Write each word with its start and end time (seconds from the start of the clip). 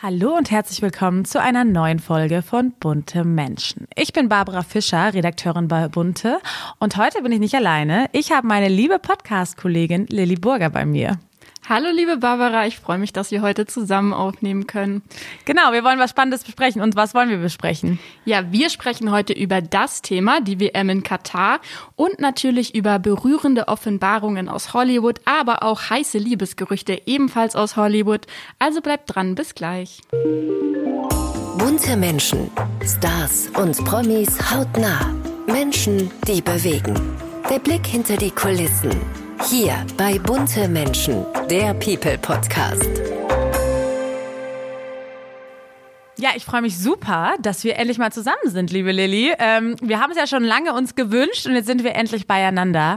Hallo 0.00 0.36
und 0.36 0.52
herzlich 0.52 0.80
willkommen 0.80 1.24
zu 1.24 1.40
einer 1.40 1.64
neuen 1.64 1.98
Folge 1.98 2.42
von 2.42 2.70
Bunte 2.70 3.24
Menschen. 3.24 3.88
Ich 3.96 4.12
bin 4.12 4.28
Barbara 4.28 4.62
Fischer, 4.62 5.12
Redakteurin 5.12 5.66
bei 5.66 5.88
Bunte 5.88 6.38
und 6.78 6.96
heute 6.96 7.20
bin 7.20 7.32
ich 7.32 7.40
nicht 7.40 7.56
alleine. 7.56 8.08
Ich 8.12 8.30
habe 8.30 8.46
meine 8.46 8.68
liebe 8.68 9.00
Podcast-Kollegin 9.00 10.06
Lilly 10.06 10.36
Burger 10.36 10.70
bei 10.70 10.86
mir. 10.86 11.18
Hallo 11.68 11.90
liebe 11.90 12.16
Barbara, 12.16 12.66
ich 12.66 12.78
freue 12.78 12.96
mich, 12.96 13.12
dass 13.12 13.30
wir 13.30 13.42
heute 13.42 13.66
zusammen 13.66 14.14
aufnehmen 14.14 14.66
können. 14.66 15.02
Genau, 15.44 15.72
wir 15.72 15.84
wollen 15.84 15.98
was 15.98 16.08
Spannendes 16.08 16.42
besprechen. 16.42 16.80
Und 16.80 16.96
was 16.96 17.12
wollen 17.12 17.28
wir 17.28 17.36
besprechen? 17.36 17.98
Ja, 18.24 18.50
wir 18.50 18.70
sprechen 18.70 19.10
heute 19.10 19.34
über 19.34 19.60
das 19.60 20.00
Thema, 20.00 20.40
die 20.40 20.60
WM 20.60 20.88
in 20.88 21.02
Katar 21.02 21.60
und 21.94 22.20
natürlich 22.20 22.74
über 22.74 22.98
berührende 22.98 23.68
Offenbarungen 23.68 24.48
aus 24.48 24.72
Hollywood, 24.72 25.20
aber 25.26 25.62
auch 25.62 25.90
heiße 25.90 26.16
Liebesgerüchte 26.16 27.02
ebenfalls 27.04 27.54
aus 27.54 27.76
Hollywood. 27.76 28.26
Also 28.58 28.80
bleibt 28.80 29.14
dran, 29.14 29.34
bis 29.34 29.54
gleich. 29.54 30.00
Bunte 31.58 31.98
Menschen, 31.98 32.50
Stars 32.82 33.50
und 33.58 33.84
Promis 33.84 34.38
hautnah. 34.50 35.14
Menschen, 35.46 36.10
die 36.26 36.40
bewegen. 36.40 36.98
Der 37.50 37.58
Blick 37.58 37.86
hinter 37.86 38.16
die 38.16 38.30
Kulissen 38.30 39.27
hier 39.46 39.86
bei 39.96 40.18
Bunte 40.18 40.68
Menschen, 40.68 41.24
der 41.48 41.72
People 41.74 42.18
Podcast. 42.18 42.88
Ja, 46.18 46.30
ich 46.34 46.44
freue 46.44 46.62
mich 46.62 46.76
super, 46.76 47.36
dass 47.40 47.62
wir 47.62 47.76
endlich 47.76 47.98
mal 47.98 48.10
zusammen 48.10 48.36
sind, 48.46 48.72
liebe 48.72 48.90
Lilly. 48.90 49.32
Ähm, 49.38 49.76
wir 49.80 50.00
haben 50.00 50.10
es 50.10 50.18
ja 50.18 50.26
schon 50.26 50.42
lange 50.42 50.74
uns 50.74 50.96
gewünscht 50.96 51.46
und 51.46 51.54
jetzt 51.54 51.66
sind 51.66 51.84
wir 51.84 51.94
endlich 51.94 52.26
beieinander. 52.26 52.96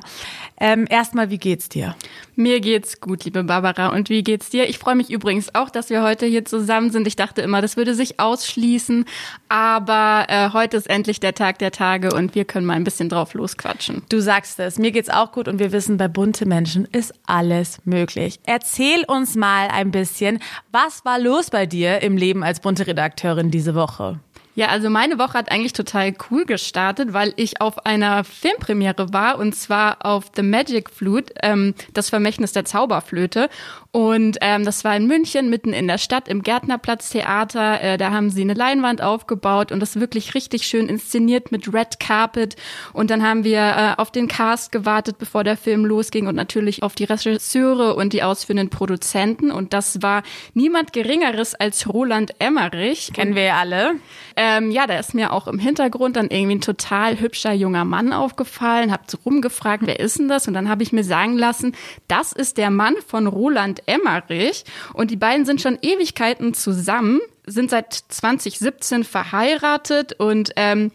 Ähm, 0.59 0.88
erstmal, 0.90 1.30
wie 1.30 1.38
geht's 1.38 1.70
dir? 1.70 1.95
Mir 2.41 2.59
geht's 2.59 3.00
gut, 3.00 3.23
liebe 3.23 3.44
Barbara. 3.44 3.90
Und 3.90 4.09
wie 4.09 4.23
geht's 4.23 4.50
dir? 4.50 4.68
Ich 4.68 4.80
freue 4.80 4.95
mich 4.95 5.12
übrigens 5.12 5.54
auch, 5.54 5.70
dass 5.70 5.91
wir 5.91 6.02
heute 6.02 6.26
hier 6.26 6.44
zusammen 6.44 6.90
sind. 6.90 7.05
Ich 7.05 7.16
dachte 7.16 7.44
immer, 7.44 7.62
das 7.62 7.77
würde 7.77 7.94
sich 7.94 8.20
ausschließen, 8.20 9.05
aber 9.48 10.26
äh, 10.27 10.50
heute 10.52 10.77
ist 10.77 10.90
endlich 10.90 11.19
der 11.19 11.36
Tag 11.36 11.59
der 11.59 11.69
Tage 11.69 12.09
und 12.12 12.34
wir 12.34 12.45
können 12.45 12.66
mal 12.66 12.73
ein 12.73 12.84
bisschen 12.84 13.09
drauf 13.09 13.36
losquatschen. 13.36 14.02
Du 14.09 14.19
sagst 14.22 14.59
es. 14.59 14.80
Mir 14.80 14.89
geht's 14.89 15.09
auch 15.09 15.31
gut 15.34 15.47
und 15.47 15.59
wir 15.59 15.72
wissen, 15.72 15.97
bei 15.97 16.08
bunte 16.08 16.47
Menschen 16.47 16.86
ist 16.86 17.14
alles 17.28 17.78
möglich. 17.86 18.39
Erzähl 18.44 19.03
uns 19.08 19.36
mal 19.36 19.67
ein 19.67 19.92
bisschen, 19.92 20.39
was 20.72 21.06
war 21.06 21.19
los 21.19 21.52
bei 21.52 21.67
dir 21.67 22.02
im 22.02 22.17
Leben 22.17 22.44
als 22.44 22.59
bunte 22.59 22.88
Redakteurin 22.88 23.52
diese 23.52 23.75
Woche? 23.75 24.19
Ja, 24.53 24.67
also 24.67 24.89
meine 24.89 25.17
Woche 25.17 25.33
hat 25.33 25.49
eigentlich 25.49 25.71
total 25.71 26.13
cool 26.30 26.45
gestartet, 26.45 27.13
weil 27.13 27.33
ich 27.38 27.61
auf 27.61 27.85
einer 27.85 28.25
Filmpremiere 28.25 29.13
war 29.13 29.39
und 29.39 29.55
zwar 29.55 30.05
auf 30.05 30.25
The 30.35 30.44
Magic 30.44 30.89
Flute, 30.89 31.33
ähm, 31.41 31.73
das 31.94 32.09
Vermächtnis 32.09 32.52
der 32.52 32.66
Zauberflöte. 32.66 33.49
Und 33.94 34.38
ähm, 34.39 34.64
das 34.64 34.86
war 34.86 34.95
in 34.95 35.06
München, 35.06 35.50
mitten 35.50 35.73
in 35.73 35.86
der 35.86 35.97
Stadt, 35.97 36.30
im 36.30 36.44
Gärtnerplatz-Theater. 36.44 37.81
Äh, 37.81 37.97
da 37.97 38.11
haben 38.11 38.30
sie 38.30 38.42
eine 38.42 38.53
Leinwand 38.53 39.02
aufgebaut 39.02 39.73
und 39.73 39.81
das 39.81 40.00
wirklich 40.00 40.34
richtig 40.34 40.66
schön 40.66 40.88
inszeniert 40.88 41.52
mit 41.52 41.73
Red 41.73 42.00
Carpet. 42.00 42.56
Und 42.94 43.09
dann 43.09 43.22
haben 43.22 43.44
wir 43.44 43.59
äh, 43.59 43.94
auf 43.97 44.09
den 44.09 44.30
Cast 44.30 44.72
gewartet, 44.72 45.17
bevor 45.17 45.44
der 45.44 45.58
Film 45.58 45.86
losging 45.86 46.28
und 46.28 46.36
natürlich 46.36 46.84
auf 46.84 46.95
die 46.95 47.03
Regisseure 47.03 47.97
und 47.97 48.14
die 48.14 48.23
ausführenden 48.23 48.69
Produzenten. 48.69 49.52
Und 49.52 49.73
das 49.73 50.02
war 50.02 50.23
niemand 50.53 50.94
Geringeres 50.94 51.53
als 51.53 51.89
Roland 51.89 52.34
Emmerich. 52.39 53.12
Kennen 53.12 53.36
wir 53.36 53.44
ja 53.44 53.58
alle. 53.58 53.95
Ähm, 54.38 54.72
ja, 54.72 54.88
da 54.88 55.00
ist 55.00 55.14
mir 55.14 55.34
auch 55.34 55.47
im 55.47 55.59
Hintergrund 55.59 56.16
dann 56.16 56.30
irgendwie 56.30 56.56
ein 56.56 56.62
total 56.62 57.19
hübscher 57.19 57.52
junger 57.52 57.84
Mann 57.84 58.14
aufgefallen, 58.14 58.89
hab 58.89 59.12
so 59.12 59.17
rumgefragt, 59.25 59.84
wer 59.86 60.00
ist 60.00 60.17
denn 60.17 60.30
das? 60.30 60.47
Und 60.47 60.53
dann 60.53 60.69
habe 60.69 60.81
ich 60.81 60.94
mir 60.94 61.03
sagen 61.03 61.38
lassen, 61.38 61.75
das 62.08 62.31
ist 62.31 62.58
der 62.58 62.69
Mann 62.69 62.95
von 63.06 63.28
Roland 63.28 63.81
Emmerich 63.86 64.64
und 64.94 65.12
die 65.12 65.16
beiden 65.16 65.46
sind 65.46 65.62
schon 65.62 65.78
Ewigkeiten 65.82 66.54
zusammen, 66.54 67.20
sind 67.46 67.70
seit 67.70 67.94
2017 67.94 69.04
verheiratet 69.04 70.14
und 70.14 70.52
ähm, 70.56 70.92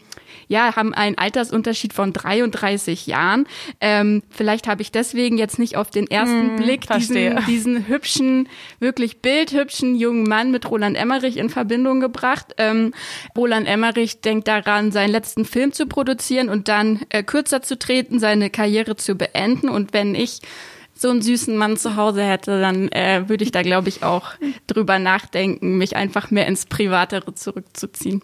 ja, 0.47 0.75
haben 0.75 0.93
einen 0.93 1.17
Altersunterschied 1.17 1.93
von 1.93 2.13
33 2.13 3.07
Jahren. 3.07 3.47
Ähm, 3.81 4.23
vielleicht 4.29 4.67
habe 4.67 4.81
ich 4.81 4.91
deswegen 4.91 5.37
jetzt 5.37 5.59
nicht 5.59 5.75
auf 5.75 5.89
den 5.89 6.07
ersten 6.07 6.51
hm, 6.51 6.55
Blick 6.57 6.87
diesen, 6.87 7.45
diesen 7.47 7.87
hübschen, 7.87 8.47
wirklich 8.79 9.21
bildhübschen 9.21 9.95
jungen 9.95 10.23
Mann 10.23 10.51
mit 10.51 10.69
Roland 10.69 10.97
Emmerich 10.97 11.37
in 11.37 11.49
Verbindung 11.49 11.99
gebracht. 11.99 12.55
Ähm, 12.57 12.93
Roland 13.35 13.67
Emmerich 13.67 14.21
denkt 14.21 14.47
daran, 14.47 14.91
seinen 14.91 15.11
letzten 15.11 15.45
Film 15.45 15.73
zu 15.73 15.85
produzieren 15.85 16.49
und 16.49 16.67
dann 16.67 17.01
äh, 17.09 17.23
kürzer 17.23 17.61
zu 17.61 17.77
treten, 17.77 18.19
seine 18.19 18.49
Karriere 18.49 18.95
zu 18.95 19.15
beenden. 19.15 19.69
Und 19.69 19.93
wenn 19.93 20.15
ich 20.15 20.41
so 20.97 21.09
einen 21.09 21.21
süßen 21.21 21.55
Mann 21.55 21.77
zu 21.77 21.95
Hause 21.95 22.23
hätte, 22.23 22.59
dann 22.59 22.89
äh, 22.89 23.27
würde 23.27 23.43
ich 23.43 23.51
da, 23.51 23.61
glaube 23.61 23.89
ich, 23.89 24.03
auch 24.03 24.31
drüber 24.67 24.99
nachdenken, 24.99 25.77
mich 25.77 25.95
einfach 25.95 26.31
mehr 26.31 26.47
ins 26.47 26.65
Privatere 26.65 27.33
zurückzuziehen. 27.33 28.21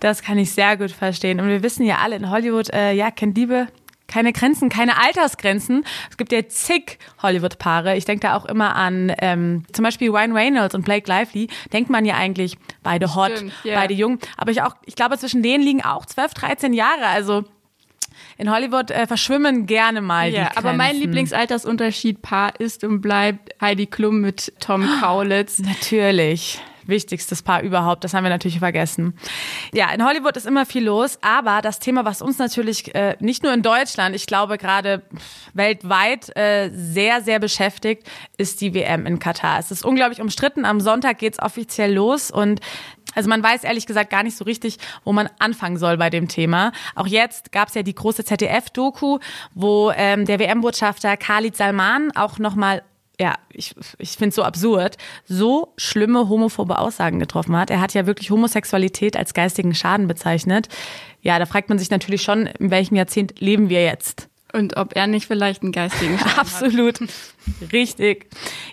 Das 0.00 0.22
kann 0.22 0.38
ich 0.38 0.52
sehr 0.52 0.76
gut 0.76 0.90
verstehen. 0.90 1.40
Und 1.40 1.48
wir 1.48 1.62
wissen 1.62 1.84
ja 1.84 1.98
alle 1.98 2.16
in 2.16 2.30
Hollywood, 2.30 2.70
äh, 2.72 2.92
ja, 2.92 3.10
kennt 3.10 3.36
Liebe 3.36 3.68
keine 4.08 4.32
Grenzen, 4.32 4.68
keine 4.68 5.02
Altersgrenzen. 5.02 5.84
Es 6.10 6.16
gibt 6.16 6.32
ja 6.32 6.46
zig 6.46 6.98
Hollywood-Paare. 7.22 7.96
Ich 7.96 8.04
denke 8.04 8.26
da 8.26 8.36
auch 8.36 8.46
immer 8.46 8.76
an 8.76 9.12
ähm, 9.18 9.64
zum 9.72 9.84
Beispiel 9.84 10.10
Ryan 10.10 10.32
Reynolds 10.32 10.74
und 10.74 10.84
Blake 10.84 11.08
Lively. 11.08 11.48
Denkt 11.72 11.90
man 11.90 12.04
ja 12.04 12.14
eigentlich 12.14 12.56
beide 12.82 13.14
hot, 13.14 13.32
Stimmt, 13.36 13.52
yeah. 13.64 13.80
beide 13.80 13.94
jung. 13.94 14.18
Aber 14.36 14.50
ich 14.50 14.62
auch, 14.62 14.74
ich 14.84 14.94
glaube, 14.94 15.18
zwischen 15.18 15.42
denen 15.42 15.62
liegen 15.62 15.82
auch 15.84 16.06
12, 16.06 16.34
13 16.34 16.72
Jahre. 16.72 17.06
Also 17.06 17.44
in 18.38 18.50
Hollywood 18.50 18.90
äh, 18.90 19.06
verschwimmen 19.06 19.66
gerne 19.66 20.00
mal 20.00 20.30
ja, 20.30 20.50
die 20.50 20.56
aber 20.56 20.72
mein 20.72 20.96
Lieblingsaltersunterschied-Paar 20.96 22.60
ist 22.60 22.84
und 22.84 23.00
bleibt 23.00 23.54
Heidi 23.60 23.86
Klum 23.86 24.20
mit 24.20 24.52
Tom 24.60 24.86
Kaulitz. 25.00 25.58
Natürlich 25.58 26.60
wichtigstes 26.88 27.42
Paar 27.42 27.62
überhaupt. 27.62 28.04
Das 28.04 28.14
haben 28.14 28.24
wir 28.24 28.30
natürlich 28.30 28.58
vergessen. 28.58 29.14
Ja, 29.72 29.90
in 29.90 30.04
Hollywood 30.04 30.36
ist 30.36 30.46
immer 30.46 30.66
viel 30.66 30.84
los, 30.84 31.18
aber 31.20 31.60
das 31.62 31.78
Thema, 31.78 32.04
was 32.04 32.22
uns 32.22 32.38
natürlich 32.38 32.94
äh, 32.94 33.16
nicht 33.20 33.42
nur 33.42 33.52
in 33.52 33.62
Deutschland, 33.62 34.14
ich 34.14 34.26
glaube 34.26 34.58
gerade 34.58 35.02
weltweit 35.54 36.34
äh, 36.36 36.70
sehr, 36.72 37.22
sehr 37.22 37.38
beschäftigt, 37.38 38.08
ist 38.36 38.60
die 38.60 38.74
WM 38.74 39.06
in 39.06 39.18
Katar. 39.18 39.58
Es 39.58 39.70
ist 39.70 39.84
unglaublich 39.84 40.20
umstritten. 40.20 40.64
Am 40.64 40.80
Sonntag 40.80 41.18
geht's 41.18 41.40
offiziell 41.40 41.92
los 41.92 42.30
und 42.30 42.60
also 43.16 43.28
man 43.28 43.42
weiß 43.42 43.64
ehrlich 43.64 43.86
gesagt 43.86 44.10
gar 44.10 44.22
nicht 44.22 44.36
so 44.36 44.44
richtig, 44.44 44.76
wo 45.04 45.12
man 45.12 45.28
anfangen 45.38 45.78
soll 45.78 45.96
bei 45.96 46.10
dem 46.10 46.28
Thema. 46.28 46.70
Auch 46.94 47.06
jetzt 47.06 47.50
gab 47.50 47.68
es 47.68 47.74
ja 47.74 47.82
die 47.82 47.94
große 47.94 48.24
ZDF-Doku, 48.24 49.18
wo 49.54 49.90
ähm, 49.96 50.26
der 50.26 50.38
WM-Botschafter 50.38 51.16
Khalid 51.16 51.56
Salman 51.56 52.12
auch 52.14 52.38
nochmal 52.38 52.82
ja, 53.18 53.34
ich, 53.50 53.74
ich 53.96 54.10
finde 54.10 54.28
es 54.28 54.34
so 54.34 54.42
absurd, 54.42 54.98
so 55.24 55.72
schlimme 55.78 56.28
homophobe 56.28 56.78
Aussagen 56.78 57.18
getroffen 57.18 57.56
hat. 57.56 57.70
Er 57.70 57.80
hat 57.80 57.94
ja 57.94 58.06
wirklich 58.06 58.30
Homosexualität 58.30 59.16
als 59.16 59.32
geistigen 59.32 59.74
Schaden 59.74 60.06
bezeichnet. 60.06 60.68
Ja, 61.22 61.38
da 61.38 61.46
fragt 61.46 61.70
man 61.70 61.78
sich 61.78 61.88
natürlich 61.88 62.22
schon, 62.22 62.46
in 62.46 62.70
welchem 62.70 62.94
Jahrzehnt 62.94 63.40
leben 63.40 63.70
wir 63.70 63.82
jetzt? 63.82 64.28
Und 64.52 64.76
ob 64.76 64.94
er 64.94 65.06
nicht 65.06 65.26
vielleicht 65.26 65.62
einen 65.62 65.72
geistigen 65.72 66.18
Schaden 66.18 66.32
Absolut. 66.38 67.00
Hat. 67.00 67.08
Richtig. 67.72 68.26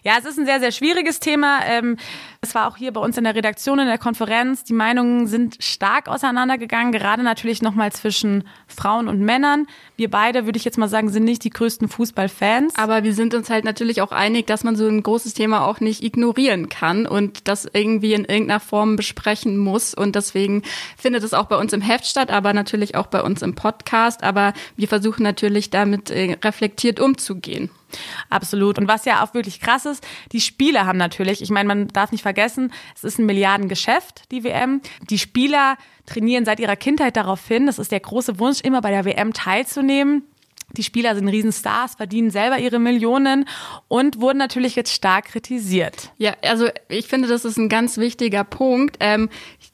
Ja, 0.03 0.13
es 0.19 0.25
ist 0.25 0.37
ein 0.37 0.45
sehr, 0.45 0.59
sehr 0.59 0.71
schwieriges 0.71 1.19
Thema. 1.19 1.61
Ähm, 1.65 1.97
es 2.43 2.53
war 2.53 2.67
auch 2.67 2.75
hier 2.75 2.91
bei 2.91 2.99
uns 2.99 3.17
in 3.17 3.23
der 3.23 3.35
Redaktion, 3.35 3.79
in 3.79 3.87
der 3.87 3.97
Konferenz. 3.97 4.65
Die 4.65 4.73
Meinungen 4.73 5.27
sind 5.27 5.63
stark 5.63 6.09
auseinandergegangen, 6.09 6.91
gerade 6.91 7.23
natürlich 7.23 7.61
nochmal 7.61 7.93
zwischen 7.93 8.43
Frauen 8.67 9.07
und 9.07 9.21
Männern. 9.21 9.65
Wir 9.95 10.11
beide, 10.11 10.45
würde 10.45 10.57
ich 10.57 10.65
jetzt 10.65 10.77
mal 10.77 10.89
sagen, 10.89 11.09
sind 11.09 11.23
nicht 11.23 11.45
die 11.45 11.49
größten 11.49 11.87
Fußballfans. 11.87 12.75
Aber 12.75 13.03
wir 13.03 13.13
sind 13.13 13.33
uns 13.33 13.49
halt 13.49 13.63
natürlich 13.63 14.01
auch 14.01 14.11
einig, 14.11 14.45
dass 14.45 14.65
man 14.65 14.75
so 14.75 14.85
ein 14.85 15.01
großes 15.01 15.33
Thema 15.33 15.65
auch 15.65 15.79
nicht 15.79 16.03
ignorieren 16.03 16.67
kann 16.67 17.07
und 17.07 17.47
das 17.47 17.65
irgendwie 17.71 18.13
in 18.13 18.25
irgendeiner 18.25 18.59
Form 18.59 18.97
besprechen 18.97 19.57
muss. 19.57 19.93
Und 19.93 20.15
deswegen 20.15 20.63
findet 20.97 21.23
es 21.23 21.33
auch 21.33 21.45
bei 21.45 21.55
uns 21.55 21.71
im 21.71 21.81
Heft 21.81 22.05
statt, 22.05 22.29
aber 22.29 22.53
natürlich 22.53 22.95
auch 22.95 23.07
bei 23.07 23.21
uns 23.21 23.41
im 23.41 23.55
Podcast. 23.55 24.21
Aber 24.21 24.53
wir 24.75 24.89
versuchen 24.89 25.23
natürlich 25.23 25.69
damit 25.69 26.11
äh, 26.11 26.37
reflektiert 26.43 26.99
umzugehen. 26.99 27.69
Absolut. 28.29 28.77
Und 28.77 28.87
was 28.87 29.05
ja 29.05 29.23
auch 29.23 29.33
wirklich 29.33 29.59
krass 29.59 29.85
ist, 29.85 30.05
die 30.31 30.41
Spieler 30.41 30.85
haben 30.85 30.97
natürlich, 30.97 31.41
ich 31.41 31.49
meine, 31.49 31.67
man 31.67 31.87
darf 31.87 32.11
nicht 32.11 32.21
vergessen, 32.21 32.71
es 32.95 33.03
ist 33.03 33.19
ein 33.19 33.25
Milliardengeschäft, 33.25 34.31
die 34.31 34.43
WM. 34.43 34.81
Die 35.09 35.19
Spieler 35.19 35.77
trainieren 36.05 36.45
seit 36.45 36.59
ihrer 36.59 36.75
Kindheit 36.75 37.15
darauf 37.15 37.47
hin. 37.47 37.65
Das 37.65 37.79
ist 37.79 37.91
der 37.91 37.99
große 37.99 38.39
Wunsch, 38.39 38.61
immer 38.61 38.81
bei 38.81 38.91
der 38.91 39.05
WM 39.05 39.33
teilzunehmen. 39.33 40.23
Die 40.75 40.83
Spieler 40.83 41.13
sind 41.15 41.27
Riesenstars, 41.27 41.95
verdienen 41.95 42.31
selber 42.31 42.57
ihre 42.57 42.79
Millionen 42.79 43.45
und 43.87 44.19
wurden 44.19 44.39
natürlich 44.39 44.75
jetzt 44.75 44.91
stark 44.91 45.25
kritisiert. 45.25 46.11
Ja, 46.17 46.33
also 46.41 46.67
ich 46.89 47.07
finde, 47.07 47.27
das 47.27 47.45
ist 47.45 47.57
ein 47.57 47.69
ganz 47.69 47.97
wichtiger 47.97 48.43
Punkt, 48.43 48.97
ähm, 48.99 49.29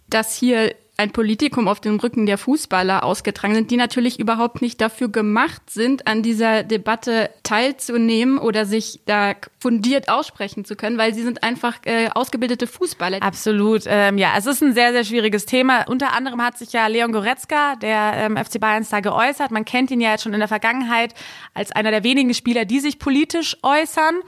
dass 0.10 0.36
hier 0.36 0.76
ein 1.00 1.12
Politikum 1.12 1.68
auf 1.68 1.80
dem 1.80 1.96
Rücken 1.96 2.26
der 2.26 2.38
Fußballer 2.38 3.04
ausgetragen 3.04 3.56
sind, 3.56 3.72
die 3.72 3.78
natürlich 3.78 4.20
überhaupt 4.20 4.62
nicht 4.62 4.82
dafür 4.82 5.10
gemacht 5.10 5.70
sind, 5.70 6.08
an 6.08 6.22
dieser 6.22 6.64
Debatte 6.64 7.30
teilzunehmen 7.44 8.38
oder 8.38 8.66
sich 8.66 9.00
da 9.06 9.34
fundiert 9.60 10.10
aussprechen 10.10 10.64
zu 10.64 10.76
können, 10.76 10.98
weil 10.98 11.14
sie 11.14 11.22
sind 11.22 11.44
einfach 11.44 11.78
äh, 11.86 12.10
ausgebildete 12.10 12.66
Fußballer. 12.66 13.22
Absolut. 13.22 13.84
Ähm, 13.86 14.18
ja, 14.18 14.34
es 14.38 14.46
ist 14.46 14.64
ein 14.64 14.74
sehr, 14.74 14.94
sehr 14.94 15.04
schwieriges 15.04 15.46
Thema. 15.46 15.84
Unter 15.88 16.14
anderem 16.14 16.42
hat 16.42 16.58
sich 16.58 16.72
ja 16.72 16.88
Leon 16.88 17.12
Goretzka, 17.12 17.76
der 17.76 18.14
ähm, 18.16 18.38
FC 18.38 18.60
Bayerns 18.60 18.90
da 18.90 19.02
geäußert. 19.02 19.52
Man 19.52 19.66
kennt 19.66 19.92
ihn 19.92 20.00
ja 20.00 20.12
jetzt 20.12 20.24
schon 20.24 20.34
in 20.34 20.40
der 20.40 20.48
Vergangenheit 20.48 21.14
als 21.54 21.72
einer 21.74 21.92
der 21.92 22.04
wenigen 22.04 22.34
Spieler, 22.34 22.64
die 22.64 22.80
sich 22.80 23.00
politisch 23.00 23.58
äußern. 23.62 24.20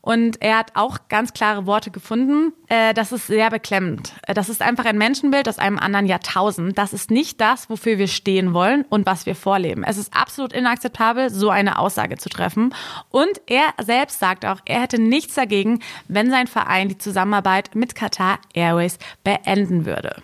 Und 0.00 0.40
er 0.40 0.58
hat 0.58 0.72
auch 0.74 0.98
ganz 1.08 1.32
klare 1.32 1.66
Worte 1.66 1.90
gefunden. 1.90 2.52
Äh, 2.68 2.94
das 2.94 3.10
ist 3.10 3.26
sehr 3.26 3.50
beklemmend. 3.50 4.12
Das 4.26 4.48
ist 4.48 4.62
einfach 4.62 4.84
ein 4.84 4.98
Menschenbild 4.98 5.48
aus 5.48 5.58
einem 5.58 5.78
anderen 5.78 6.06
Jahrtausend. 6.06 6.78
Das 6.78 6.92
ist 6.92 7.10
nicht 7.10 7.40
das, 7.40 7.68
wofür 7.68 7.98
wir 7.98 8.08
stehen 8.08 8.54
wollen 8.54 8.84
und 8.88 9.04
was 9.04 9.26
wir 9.26 9.34
vorleben. 9.34 9.82
Es 9.82 9.98
ist 9.98 10.14
absolut 10.14 10.52
inakzeptabel, 10.52 11.30
so 11.30 11.50
eine 11.50 11.80
Aussage 11.80 12.18
zu 12.18 12.28
treffen. 12.28 12.72
Und 13.10 13.40
er 13.46 13.64
selbst 13.82 14.20
sagt 14.20 14.44
auch, 14.44 14.60
er 14.64 14.75
hätte 14.80 15.00
nichts 15.00 15.34
dagegen, 15.34 15.80
wenn 16.08 16.30
sein 16.30 16.46
Verein 16.46 16.88
die 16.88 16.98
Zusammenarbeit 16.98 17.74
mit 17.74 17.94
Qatar 17.94 18.38
Airways 18.54 18.98
beenden 19.24 19.86
würde. 19.86 20.22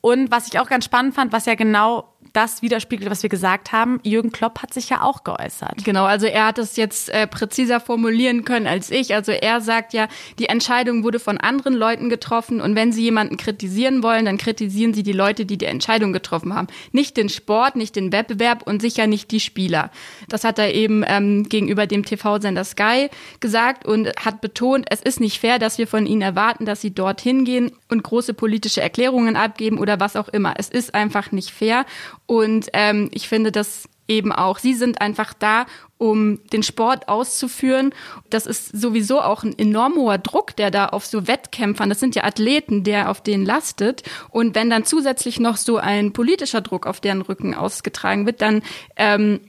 Und 0.00 0.30
was 0.30 0.48
ich 0.48 0.58
auch 0.58 0.68
ganz 0.68 0.84
spannend 0.84 1.14
fand, 1.14 1.32
was 1.32 1.46
ja 1.46 1.54
genau 1.54 2.13
das 2.34 2.62
widerspiegelt, 2.62 3.10
was 3.10 3.22
wir 3.22 3.30
gesagt 3.30 3.72
haben. 3.72 4.00
Jürgen 4.02 4.32
Klopp 4.32 4.60
hat 4.60 4.74
sich 4.74 4.90
ja 4.90 5.02
auch 5.02 5.24
geäußert. 5.24 5.84
Genau, 5.84 6.04
also 6.04 6.26
er 6.26 6.46
hat 6.46 6.58
es 6.58 6.76
jetzt 6.76 7.08
äh, 7.08 7.26
präziser 7.26 7.80
formulieren 7.80 8.44
können 8.44 8.66
als 8.66 8.90
ich. 8.90 9.14
Also 9.14 9.32
er 9.32 9.60
sagt 9.60 9.92
ja, 9.92 10.08
die 10.38 10.48
Entscheidung 10.48 11.04
wurde 11.04 11.20
von 11.20 11.38
anderen 11.38 11.74
Leuten 11.74 12.08
getroffen 12.08 12.60
und 12.60 12.74
wenn 12.74 12.92
sie 12.92 13.02
jemanden 13.02 13.36
kritisieren 13.36 14.02
wollen, 14.02 14.24
dann 14.24 14.36
kritisieren 14.36 14.94
sie 14.94 15.04
die 15.04 15.12
Leute, 15.12 15.46
die 15.46 15.56
die 15.56 15.66
Entscheidung 15.66 16.12
getroffen 16.12 16.54
haben. 16.54 16.66
Nicht 16.90 17.16
den 17.16 17.28
Sport, 17.28 17.76
nicht 17.76 17.94
den 17.94 18.12
Wettbewerb 18.12 18.66
und 18.66 18.82
sicher 18.82 19.06
nicht 19.06 19.30
die 19.30 19.40
Spieler. 19.40 19.90
Das 20.28 20.42
hat 20.42 20.58
er 20.58 20.74
eben 20.74 21.04
ähm, 21.06 21.48
gegenüber 21.48 21.86
dem 21.86 22.04
TV-Sender 22.04 22.64
Sky 22.64 23.10
gesagt 23.38 23.86
und 23.86 24.08
hat 24.16 24.40
betont, 24.40 24.86
es 24.90 25.00
ist 25.00 25.20
nicht 25.20 25.38
fair, 25.38 25.60
dass 25.60 25.78
wir 25.78 25.86
von 25.86 26.04
ihnen 26.04 26.22
erwarten, 26.22 26.66
dass 26.66 26.80
sie 26.80 26.92
dorthin 26.92 27.44
gehen 27.44 27.70
und 27.88 28.02
große 28.02 28.34
politische 28.34 28.82
Erklärungen 28.82 29.36
abgeben 29.36 29.78
oder 29.78 30.00
was 30.00 30.16
auch 30.16 30.28
immer. 30.28 30.54
Es 30.58 30.68
ist 30.68 30.94
einfach 30.94 31.30
nicht 31.30 31.50
fair. 31.50 31.86
Und 32.26 32.68
ähm, 32.72 33.10
ich 33.12 33.28
finde 33.28 33.52
das 33.52 33.88
eben 34.08 34.32
auch. 34.32 34.58
Sie 34.58 34.74
sind 34.74 35.00
einfach 35.00 35.32
da, 35.34 35.66
um 35.98 36.44
den 36.52 36.62
Sport 36.62 37.08
auszuführen. 37.08 37.94
Das 38.28 38.46
ist 38.46 38.68
sowieso 38.78 39.20
auch 39.22 39.42
ein 39.42 39.58
enorm 39.58 39.94
hoher 39.94 40.18
Druck, 40.18 40.56
der 40.56 40.70
da 40.70 40.86
auf 40.86 41.06
so 41.06 41.26
Wettkämpfern, 41.26 41.88
das 41.88 42.00
sind 42.00 42.14
ja 42.14 42.24
Athleten, 42.24 42.84
der 42.84 43.10
auf 43.10 43.22
denen 43.22 43.46
lastet. 43.46 44.02
Und 44.30 44.54
wenn 44.54 44.68
dann 44.68 44.84
zusätzlich 44.84 45.40
noch 45.40 45.56
so 45.56 45.78
ein 45.78 46.12
politischer 46.12 46.60
Druck 46.60 46.86
auf 46.86 47.00
deren 47.00 47.22
Rücken 47.22 47.54
ausgetragen 47.54 48.26
wird, 48.26 48.42
dann 48.42 48.62
ähm, 48.96 49.40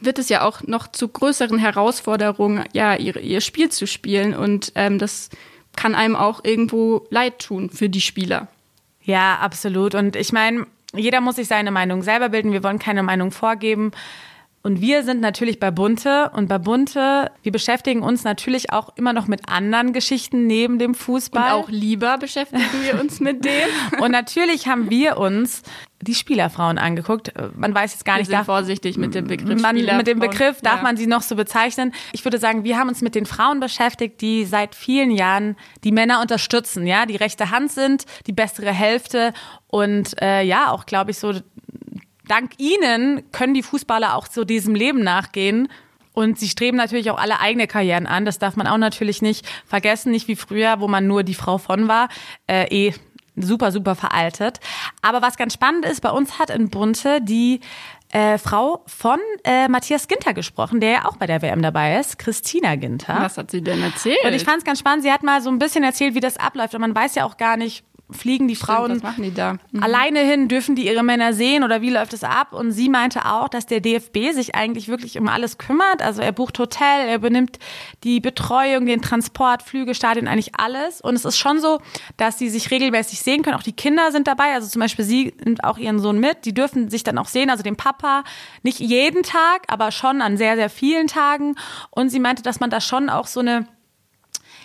wird 0.00 0.18
es 0.18 0.28
ja 0.28 0.42
auch 0.42 0.62
noch 0.62 0.88
zu 0.88 1.08
größeren 1.08 1.58
Herausforderungen, 1.58 2.64
ja, 2.72 2.94
ihr, 2.94 3.16
ihr 3.16 3.40
Spiel 3.40 3.70
zu 3.70 3.86
spielen. 3.86 4.34
Und 4.34 4.72
ähm, 4.74 4.98
das 4.98 5.30
kann 5.76 5.94
einem 5.94 6.16
auch 6.16 6.44
irgendwo 6.44 7.06
leid 7.10 7.38
tun 7.38 7.70
für 7.70 7.88
die 7.88 8.00
Spieler. 8.00 8.48
Ja, 9.02 9.38
absolut. 9.38 9.94
Und 9.94 10.16
ich 10.16 10.32
meine, 10.32 10.66
jeder 10.94 11.20
muss 11.20 11.36
sich 11.36 11.48
seine 11.48 11.70
Meinung 11.70 12.02
selber 12.02 12.28
bilden. 12.28 12.52
Wir 12.52 12.62
wollen 12.64 12.78
keine 12.78 13.02
Meinung 13.02 13.30
vorgeben. 13.30 13.92
Und 14.62 14.82
wir 14.82 15.04
sind 15.04 15.22
natürlich 15.22 15.58
bei 15.58 15.70
Bunte 15.70 16.30
und 16.34 16.48
bei 16.48 16.58
Bunte, 16.58 17.30
wir 17.42 17.50
beschäftigen 17.50 18.02
uns 18.02 18.24
natürlich 18.24 18.72
auch 18.72 18.90
immer 18.96 19.14
noch 19.14 19.26
mit 19.26 19.48
anderen 19.48 19.94
Geschichten 19.94 20.46
neben 20.46 20.78
dem 20.78 20.94
Fußball. 20.94 21.54
Und 21.54 21.64
auch 21.64 21.68
lieber 21.70 22.18
beschäftigen 22.18 22.62
wir 22.82 23.00
uns 23.00 23.20
mit 23.20 23.42
denen. 23.44 23.70
und 24.00 24.10
natürlich 24.10 24.68
haben 24.68 24.90
wir 24.90 25.16
uns 25.16 25.62
die 26.02 26.14
Spielerfrauen 26.14 26.78
angeguckt. 26.78 27.32
Man 27.56 27.74
weiß 27.74 27.92
jetzt 27.92 28.04
gar 28.04 28.16
wir 28.16 28.20
nicht, 28.20 28.32
darf, 28.32 28.46
vorsichtig 28.46 28.98
mit 28.98 29.14
dem 29.14 29.26
Begriff. 29.26 29.60
Man, 29.60 29.76
mit 29.76 30.06
dem 30.06 30.18
Begriff 30.18 30.60
darf 30.60 30.76
ja. 30.76 30.82
man 30.82 30.96
sie 30.96 31.06
noch 31.06 31.22
so 31.22 31.36
bezeichnen. 31.36 31.92
Ich 32.12 32.24
würde 32.24 32.38
sagen, 32.38 32.64
wir 32.64 32.78
haben 32.78 32.88
uns 32.88 33.02
mit 33.02 33.14
den 33.14 33.26
Frauen 33.26 33.60
beschäftigt, 33.60 34.20
die 34.20 34.44
seit 34.44 34.74
vielen 34.74 35.10
Jahren 35.10 35.56
die 35.84 35.92
Männer 35.92 36.20
unterstützen, 36.20 36.86
ja, 36.86 37.06
die 37.06 37.16
rechte 37.16 37.50
Hand 37.50 37.72
sind, 37.72 38.04
die 38.26 38.32
bessere 38.32 38.72
Hälfte 38.72 39.32
und 39.68 40.20
äh, 40.20 40.42
ja, 40.42 40.70
auch 40.70 40.86
glaube 40.86 41.10
ich 41.12 41.18
so 41.18 41.34
dank 42.30 42.52
ihnen 42.58 43.30
können 43.32 43.54
die 43.54 43.62
Fußballer 43.62 44.14
auch 44.14 44.26
so 44.26 44.44
diesem 44.44 44.74
Leben 44.74 45.02
nachgehen. 45.02 45.68
Und 46.12 46.38
sie 46.38 46.48
streben 46.48 46.76
natürlich 46.76 47.10
auch 47.10 47.18
alle 47.18 47.40
eigene 47.40 47.66
Karrieren 47.66 48.06
an. 48.06 48.24
Das 48.24 48.38
darf 48.38 48.56
man 48.56 48.66
auch 48.66 48.78
natürlich 48.78 49.22
nicht 49.22 49.46
vergessen. 49.64 50.10
Nicht 50.10 50.28
wie 50.28 50.36
früher, 50.36 50.80
wo 50.80 50.88
man 50.88 51.06
nur 51.06 51.22
die 51.22 51.34
Frau 51.34 51.58
von 51.58 51.88
war. 51.88 52.08
Äh, 52.46 52.88
eh 52.88 52.94
super, 53.36 53.72
super 53.72 53.94
veraltet. 53.94 54.60
Aber 55.02 55.22
was 55.22 55.36
ganz 55.36 55.54
spannend 55.54 55.84
ist, 55.84 56.00
bei 56.00 56.10
uns 56.10 56.38
hat 56.38 56.50
in 56.50 56.68
Bunte 56.68 57.20
die 57.22 57.60
äh, 58.12 58.38
Frau 58.38 58.82
von 58.86 59.18
äh, 59.44 59.68
Matthias 59.68 60.08
Ginter 60.08 60.34
gesprochen, 60.34 60.80
der 60.80 60.90
ja 60.90 61.04
auch 61.06 61.16
bei 61.16 61.26
der 61.26 61.42
WM 61.42 61.62
dabei 61.62 61.98
ist, 61.98 62.18
Christina 62.18 62.74
Ginter. 62.74 63.16
Was 63.20 63.38
hat 63.38 63.52
sie 63.52 63.62
denn 63.62 63.82
erzählt? 63.82 64.18
Und 64.24 64.32
ich 64.32 64.44
fand 64.44 64.58
es 64.58 64.64
ganz 64.64 64.80
spannend. 64.80 65.04
Sie 65.04 65.12
hat 65.12 65.22
mal 65.22 65.40
so 65.40 65.48
ein 65.48 65.58
bisschen 65.58 65.84
erzählt, 65.84 66.14
wie 66.14 66.20
das 66.20 66.36
abläuft. 66.36 66.74
Und 66.74 66.80
man 66.80 66.94
weiß 66.94 67.14
ja 67.14 67.24
auch 67.24 67.36
gar 67.36 67.56
nicht, 67.56 67.84
fliegen 68.12 68.48
die 68.48 68.56
Stimmt, 68.56 68.70
Frauen 68.70 69.02
die? 69.18 69.30
Mhm. 69.72 69.82
alleine 69.82 70.20
hin, 70.20 70.48
dürfen 70.48 70.76
die 70.76 70.86
ihre 70.86 71.02
Männer 71.02 71.32
sehen 71.32 71.64
oder 71.64 71.80
wie 71.80 71.90
läuft 71.90 72.12
es 72.12 72.24
ab? 72.24 72.52
Und 72.52 72.72
sie 72.72 72.88
meinte 72.88 73.24
auch, 73.26 73.48
dass 73.48 73.66
der 73.66 73.80
DFB 73.80 74.32
sich 74.32 74.54
eigentlich 74.54 74.88
wirklich 74.88 75.18
um 75.18 75.28
alles 75.28 75.58
kümmert. 75.58 76.02
Also 76.02 76.22
er 76.22 76.32
bucht 76.32 76.58
Hotel, 76.58 77.08
er 77.08 77.18
benimmt 77.18 77.58
die 78.04 78.20
Betreuung, 78.20 78.86
den 78.86 79.02
Transport, 79.02 79.62
Flüge, 79.62 79.94
Stadien, 79.94 80.28
eigentlich 80.28 80.54
alles. 80.56 81.00
Und 81.00 81.14
es 81.14 81.24
ist 81.24 81.38
schon 81.38 81.60
so, 81.60 81.80
dass 82.16 82.38
sie 82.38 82.48
sich 82.48 82.70
regelmäßig 82.70 83.20
sehen 83.20 83.42
können. 83.42 83.56
Auch 83.56 83.62
die 83.62 83.72
Kinder 83.72 84.12
sind 84.12 84.26
dabei. 84.26 84.54
Also 84.54 84.68
zum 84.68 84.80
Beispiel 84.80 85.04
sie 85.04 85.34
nimmt 85.44 85.64
auch 85.64 85.78
ihren 85.78 85.98
Sohn 85.98 86.18
mit. 86.18 86.44
Die 86.44 86.54
dürfen 86.54 86.90
sich 86.90 87.02
dann 87.02 87.18
auch 87.18 87.28
sehen, 87.28 87.50
also 87.50 87.62
den 87.62 87.76
Papa. 87.76 88.24
Nicht 88.62 88.80
jeden 88.80 89.22
Tag, 89.22 89.64
aber 89.68 89.90
schon 89.90 90.22
an 90.22 90.36
sehr, 90.36 90.56
sehr 90.56 90.70
vielen 90.70 91.06
Tagen. 91.06 91.56
Und 91.90 92.10
sie 92.10 92.20
meinte, 92.20 92.42
dass 92.42 92.60
man 92.60 92.70
da 92.70 92.80
schon 92.80 93.08
auch 93.08 93.26
so 93.26 93.40
eine 93.40 93.66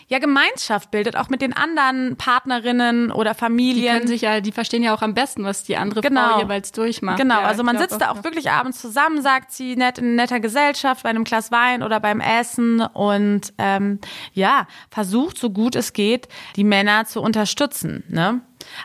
ja 0.07 0.19
Gemeinschaft 0.19 0.91
bildet, 0.91 1.15
auch 1.15 1.29
mit 1.29 1.41
den 1.41 1.53
anderen 1.53 2.15
Partnerinnen 2.15 3.11
oder 3.11 3.33
Familien. 3.33 3.81
Die 3.81 3.87
können 3.87 4.07
sich 4.07 4.21
ja, 4.21 4.39
die 4.39 4.51
verstehen 4.51 4.83
ja 4.83 4.93
auch 4.93 5.01
am 5.01 5.13
besten, 5.13 5.43
was 5.43 5.63
die 5.63 5.77
andere 5.77 6.01
genau. 6.01 6.29
Frau 6.29 6.41
jeweils 6.41 6.71
durchmacht. 6.71 7.17
Genau, 7.17 7.39
ja, 7.41 7.47
also 7.47 7.63
man 7.63 7.77
sitzt 7.77 7.99
da 7.99 8.11
auch 8.11 8.23
wirklich 8.23 8.51
abends 8.51 8.79
zusammen, 8.79 9.21
sagt 9.21 9.51
sie, 9.51 9.75
nett 9.75 9.97
in 9.97 10.15
netter 10.15 10.39
Gesellschaft, 10.39 11.03
bei 11.03 11.09
einem 11.09 11.23
Glas 11.23 11.51
Wein 11.51 11.81
oder 11.81 11.99
beim 11.99 12.19
Essen 12.19 12.81
und 12.81 13.53
ähm, 13.57 13.99
ja, 14.33 14.67
versucht 14.91 15.37
so 15.39 15.49
gut 15.49 15.75
es 15.75 15.93
geht, 15.93 16.27
die 16.55 16.63
Männer 16.63 17.05
zu 17.05 17.21
unterstützen. 17.21 18.03
Ne? 18.07 18.41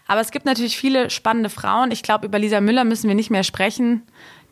Aber 0.06 0.20
es 0.20 0.30
gibt 0.30 0.46
natürlich 0.46 0.78
viele 0.78 1.10
spannende 1.10 1.50
Frauen. 1.50 1.90
Ich 1.90 2.02
glaube, 2.02 2.26
über 2.26 2.38
Lisa 2.38 2.60
Müller 2.60 2.84
müssen 2.84 3.08
wir 3.08 3.14
nicht 3.14 3.30
mehr 3.30 3.44
sprechen. 3.44 4.02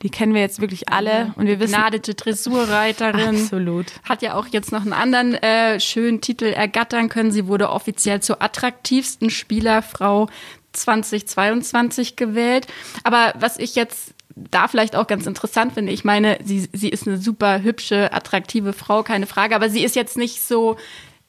Die 0.03 0.11
kennen 0.11 0.35
wir 0.35 0.41
jetzt 0.41 0.61
wirklich 0.61 0.89
alle 0.89 1.33
und 1.37 1.47
wir 1.47 1.59
wissen. 1.59 1.75
Gnadete 1.75 2.15
Dressurreiterin. 2.15 3.43
Absolut. 3.43 3.87
Hat 4.09 4.23
ja 4.23 4.35
auch 4.35 4.47
jetzt 4.47 4.73
noch 4.73 4.83
einen 4.83 4.93
anderen 4.93 5.35
äh, 5.35 5.81
schönen 5.81 6.21
Titel 6.21 6.47
ergattern 6.47 7.09
können. 7.09 7.33
Sie 7.33 7.47
wurde 7.47 7.71
offiziell 7.71 8.21
zur 8.21 8.41
attraktivsten 8.43 9.31
Spielerfrau 9.31 10.29
2022 10.73 12.17
gewählt. 12.17 12.67
Aber 13.03 13.35
was 13.39 13.59
ich 13.59 13.75
jetzt 13.75 14.15
da 14.37 14.69
vielleicht 14.69 14.95
auch 14.95 15.07
ganz 15.07 15.27
interessant 15.27 15.75
finde, 15.75 15.93
ich 15.93 16.05
meine, 16.05 16.39
sie, 16.45 16.69
sie 16.73 16.89
ist 16.89 17.09
eine 17.09 17.19
super 17.19 17.63
hübsche, 17.63 18.13
attraktive 18.13 18.73
Frau, 18.73 19.03
keine 19.03 19.27
Frage, 19.27 19.57
aber 19.57 19.69
sie 19.69 19.83
ist 19.83 19.97
jetzt 19.97 20.17
nicht 20.17 20.43
so 20.43 20.77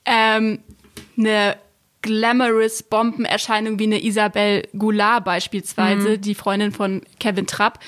ähm, 0.06 0.60
eine 1.18 1.58
glamorous 2.02 2.84
Bombenerscheinung 2.84 3.78
wie 3.80 3.86
eine 3.86 4.04
Isabelle 4.04 4.64
Goulart 4.78 5.26
beispielsweise, 5.26 6.12
mhm. 6.12 6.22
die 6.22 6.36
Freundin 6.36 6.72
von 6.72 7.02
Kevin 7.20 7.46
Trapp. 7.46 7.80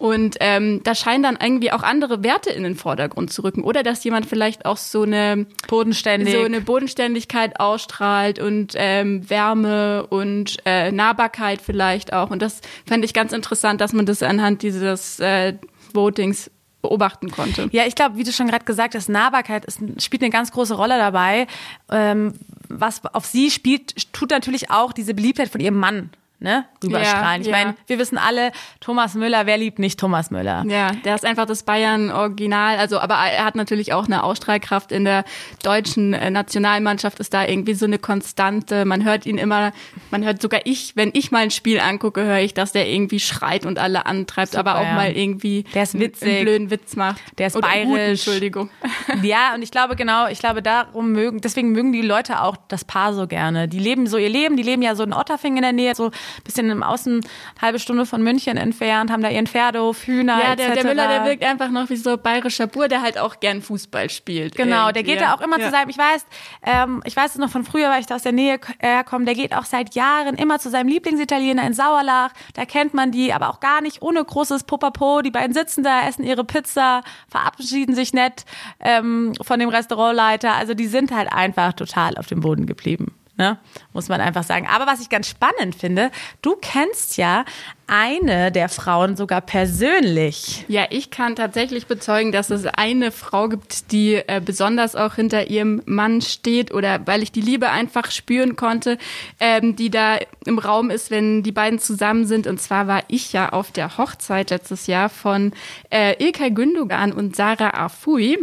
Und 0.00 0.36
ähm, 0.40 0.80
da 0.82 0.94
scheinen 0.94 1.22
dann 1.22 1.36
irgendwie 1.38 1.72
auch 1.72 1.82
andere 1.82 2.24
Werte 2.24 2.48
in 2.48 2.62
den 2.62 2.74
Vordergrund 2.74 3.30
zu 3.30 3.44
rücken. 3.44 3.62
Oder 3.62 3.82
dass 3.82 4.02
jemand 4.02 4.24
vielleicht 4.24 4.64
auch 4.64 4.78
so 4.78 5.02
eine 5.02 5.44
Bodenständig. 5.68 6.32
so 6.32 6.40
eine 6.40 6.62
Bodenständigkeit 6.62 7.60
ausstrahlt 7.60 8.38
und 8.38 8.72
ähm, 8.76 9.28
Wärme 9.28 10.06
und 10.06 10.56
äh, 10.64 10.90
Nahbarkeit 10.90 11.60
vielleicht 11.60 12.14
auch. 12.14 12.30
Und 12.30 12.40
das 12.40 12.62
fände 12.86 13.04
ich 13.04 13.12
ganz 13.12 13.34
interessant, 13.34 13.82
dass 13.82 13.92
man 13.92 14.06
das 14.06 14.22
anhand 14.22 14.62
dieses 14.62 15.20
äh, 15.20 15.58
Votings 15.92 16.50
beobachten 16.80 17.30
konnte. 17.30 17.68
Ja, 17.72 17.84
ich 17.86 17.94
glaube, 17.94 18.16
wie 18.16 18.24
du 18.24 18.32
schon 18.32 18.48
gerade 18.48 18.64
gesagt 18.64 18.94
hast, 18.94 19.10
Nahbarkeit 19.10 19.66
ist, 19.66 19.80
spielt 20.02 20.22
eine 20.22 20.30
ganz 20.30 20.50
große 20.50 20.72
Rolle 20.72 20.96
dabei. 20.96 21.46
Ähm, 21.90 22.32
was 22.70 23.04
auf 23.04 23.26
sie 23.26 23.50
spielt, 23.50 24.12
tut 24.14 24.30
natürlich 24.30 24.70
auch 24.70 24.94
diese 24.94 25.12
Beliebtheit 25.12 25.50
von 25.50 25.60
ihrem 25.60 25.76
Mann 25.76 26.08
ne, 26.40 26.64
rüberstrahlen. 26.82 27.42
Ja, 27.42 27.48
ich 27.48 27.52
meine, 27.52 27.76
wir 27.86 27.98
wissen 27.98 28.18
alle, 28.18 28.52
Thomas 28.80 29.14
Müller, 29.14 29.46
wer 29.46 29.58
liebt 29.58 29.78
nicht 29.78 30.00
Thomas 30.00 30.30
Müller? 30.30 30.64
Ja, 30.66 30.92
der 31.04 31.14
ist 31.14 31.24
einfach 31.24 31.46
das 31.46 31.62
Bayern-Original. 31.62 32.78
Also, 32.78 32.98
aber 32.98 33.14
er 33.14 33.44
hat 33.44 33.54
natürlich 33.54 33.92
auch 33.92 34.06
eine 34.06 34.24
Ausstrahlkraft 34.24 34.90
in 34.90 35.04
der 35.04 35.24
deutschen 35.62 36.14
äh, 36.14 36.30
Nationalmannschaft, 36.30 37.20
ist 37.20 37.34
da 37.34 37.46
irgendwie 37.46 37.74
so 37.74 37.84
eine 37.84 37.98
Konstante. 37.98 38.84
Man 38.86 39.04
hört 39.04 39.26
ihn 39.26 39.38
immer, 39.38 39.72
man 40.10 40.24
hört 40.24 40.40
sogar 40.40 40.62
ich, 40.64 40.96
wenn 40.96 41.10
ich 41.12 41.30
mal 41.30 41.40
ein 41.40 41.50
Spiel 41.50 41.78
angucke, 41.78 42.24
höre 42.24 42.38
ich, 42.38 42.54
dass 42.54 42.72
der 42.72 42.88
irgendwie 42.88 43.20
schreit 43.20 43.66
und 43.66 43.78
alle 43.78 44.06
antreibt, 44.06 44.52
Super, 44.52 44.60
aber 44.60 44.80
auch 44.80 44.86
ja. 44.86 44.94
mal 44.94 45.12
irgendwie 45.12 45.64
der 45.74 45.82
ist 45.82 45.98
witzig. 45.98 46.28
einen 46.28 46.44
blöden 46.44 46.70
Witz 46.70 46.96
macht. 46.96 47.20
Der 47.38 47.48
ist 47.48 47.56
Oder 47.56 47.68
bayerisch. 47.68 47.90
Guten, 47.90 48.10
Entschuldigung. 48.10 48.70
Ja, 49.22 49.54
und 49.54 49.62
ich 49.62 49.70
glaube 49.70 49.96
genau, 49.96 50.28
ich 50.28 50.38
glaube 50.38 50.62
darum 50.62 51.12
mögen, 51.12 51.40
deswegen 51.40 51.72
mögen 51.72 51.92
die 51.92 52.00
Leute 52.00 52.42
auch 52.42 52.56
das 52.68 52.84
Paar 52.84 53.12
so 53.12 53.26
gerne. 53.26 53.68
Die 53.68 53.78
leben 53.78 54.06
so 54.06 54.16
ihr 54.16 54.28
Leben, 54.28 54.56
die 54.56 54.62
leben 54.62 54.82
ja 54.82 54.94
so 54.94 55.02
in 55.02 55.12
Otterfing 55.12 55.56
in 55.56 55.62
der 55.62 55.72
Nähe, 55.72 55.94
so 55.94 56.10
bisschen 56.44 56.70
im 56.70 56.82
Außen, 56.82 57.20
halbe 57.60 57.78
Stunde 57.78 58.06
von 58.06 58.22
München 58.22 58.56
entfernt, 58.56 59.10
haben 59.10 59.22
da 59.22 59.28
ihren 59.30 59.46
Pferdehof, 59.46 60.06
Hühner 60.06 60.38
Ja, 60.42 60.56
der, 60.56 60.74
der 60.74 60.84
Müller, 60.84 61.08
der 61.08 61.24
wirkt 61.24 61.44
einfach 61.44 61.70
noch 61.70 61.90
wie 61.90 61.96
so 61.96 62.16
bayerischer 62.16 62.66
Bur, 62.66 62.88
der 62.88 63.02
halt 63.02 63.18
auch 63.18 63.40
gern 63.40 63.62
Fußball 63.62 64.10
spielt. 64.10 64.56
Genau, 64.56 64.92
der 64.92 65.02
irgendwie, 65.02 65.12
geht 65.12 65.20
ja 65.20 65.34
auch 65.34 65.40
immer 65.40 65.58
ja. 65.58 65.66
zu 65.66 65.70
seinem, 65.70 65.88
ich 65.88 65.98
weiß, 65.98 66.26
ähm, 66.64 67.02
ich 67.04 67.16
weiß 67.16 67.32
es 67.32 67.38
noch 67.38 67.50
von 67.50 67.64
früher, 67.64 67.90
weil 67.90 68.00
ich 68.00 68.06
da 68.06 68.16
aus 68.16 68.22
der 68.22 68.32
Nähe 68.32 68.58
herkomme, 68.78 69.24
der 69.24 69.34
geht 69.34 69.54
auch 69.54 69.64
seit 69.64 69.94
Jahren 69.94 70.36
immer 70.36 70.58
zu 70.58 70.70
seinem 70.70 70.88
Lieblingsitaliener 70.88 71.66
in 71.66 71.74
Sauerlach, 71.74 72.32
da 72.54 72.64
kennt 72.64 72.94
man 72.94 73.10
die, 73.10 73.32
aber 73.32 73.50
auch 73.50 73.60
gar 73.60 73.80
nicht 73.80 74.02
ohne 74.02 74.24
großes 74.24 74.64
Popapo, 74.64 75.22
die 75.22 75.30
beiden 75.30 75.52
sitzen 75.52 75.82
da, 75.82 76.06
essen 76.06 76.24
ihre 76.24 76.44
Pizza, 76.44 77.02
verabschieden 77.28 77.94
sich 77.94 78.12
nett 78.12 78.44
ähm, 78.80 79.32
von 79.40 79.60
dem 79.60 79.68
Restaurantleiter, 79.68 80.54
also 80.54 80.74
die 80.74 80.86
sind 80.86 81.12
halt 81.12 81.32
einfach 81.32 81.72
total 81.72 82.16
auf 82.16 82.26
dem 82.26 82.40
Boden 82.40 82.66
geblieben. 82.66 83.19
Ne? 83.40 83.56
Muss 83.94 84.10
man 84.10 84.20
einfach 84.20 84.42
sagen. 84.42 84.68
Aber 84.70 84.86
was 84.86 85.00
ich 85.00 85.08
ganz 85.08 85.26
spannend 85.26 85.74
finde, 85.74 86.10
du 86.42 86.56
kennst 86.60 87.16
ja 87.16 87.46
eine 87.86 88.52
der 88.52 88.68
Frauen 88.68 89.16
sogar 89.16 89.40
persönlich. 89.40 90.66
Ja, 90.68 90.84
ich 90.90 91.10
kann 91.10 91.36
tatsächlich 91.36 91.86
bezeugen, 91.86 92.32
dass 92.32 92.50
es 92.50 92.66
eine 92.66 93.10
Frau 93.10 93.48
gibt, 93.48 93.92
die 93.92 94.16
äh, 94.16 94.42
besonders 94.44 94.94
auch 94.94 95.14
hinter 95.14 95.48
ihrem 95.48 95.80
Mann 95.86 96.20
steht 96.20 96.70
oder 96.70 97.06
weil 97.06 97.22
ich 97.22 97.32
die 97.32 97.40
Liebe 97.40 97.70
einfach 97.70 98.10
spüren 98.10 98.56
konnte, 98.56 98.98
ähm, 99.40 99.74
die 99.74 99.88
da 99.88 100.18
im 100.44 100.58
Raum 100.58 100.90
ist, 100.90 101.10
wenn 101.10 101.42
die 101.42 101.50
beiden 101.50 101.78
zusammen 101.78 102.26
sind. 102.26 102.46
Und 102.46 102.60
zwar 102.60 102.88
war 102.88 103.04
ich 103.08 103.32
ja 103.32 103.48
auf 103.48 103.72
der 103.72 103.96
Hochzeit 103.96 104.50
letztes 104.50 104.86
Jahr 104.86 105.08
von 105.08 105.54
äh, 105.88 106.22
Ilkay 106.22 106.50
Gündogan 106.50 107.10
und 107.10 107.36
Sarah 107.36 107.70
Afui. 107.70 108.36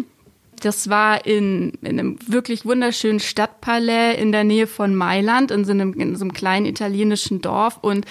Das 0.59 0.89
war 0.89 1.25
in, 1.25 1.73
in 1.81 1.99
einem 1.99 2.19
wirklich 2.25 2.65
wunderschönen 2.65 3.19
Stadtpalais 3.19 4.15
in 4.15 4.31
der 4.31 4.43
Nähe 4.43 4.67
von 4.67 4.95
Mailand, 4.95 5.51
in 5.51 5.65
so 5.65 5.71
einem, 5.71 5.93
in 5.93 6.15
so 6.15 6.23
einem 6.25 6.33
kleinen 6.33 6.65
italienischen 6.65 7.41
Dorf. 7.41 7.77
Und 7.81 8.05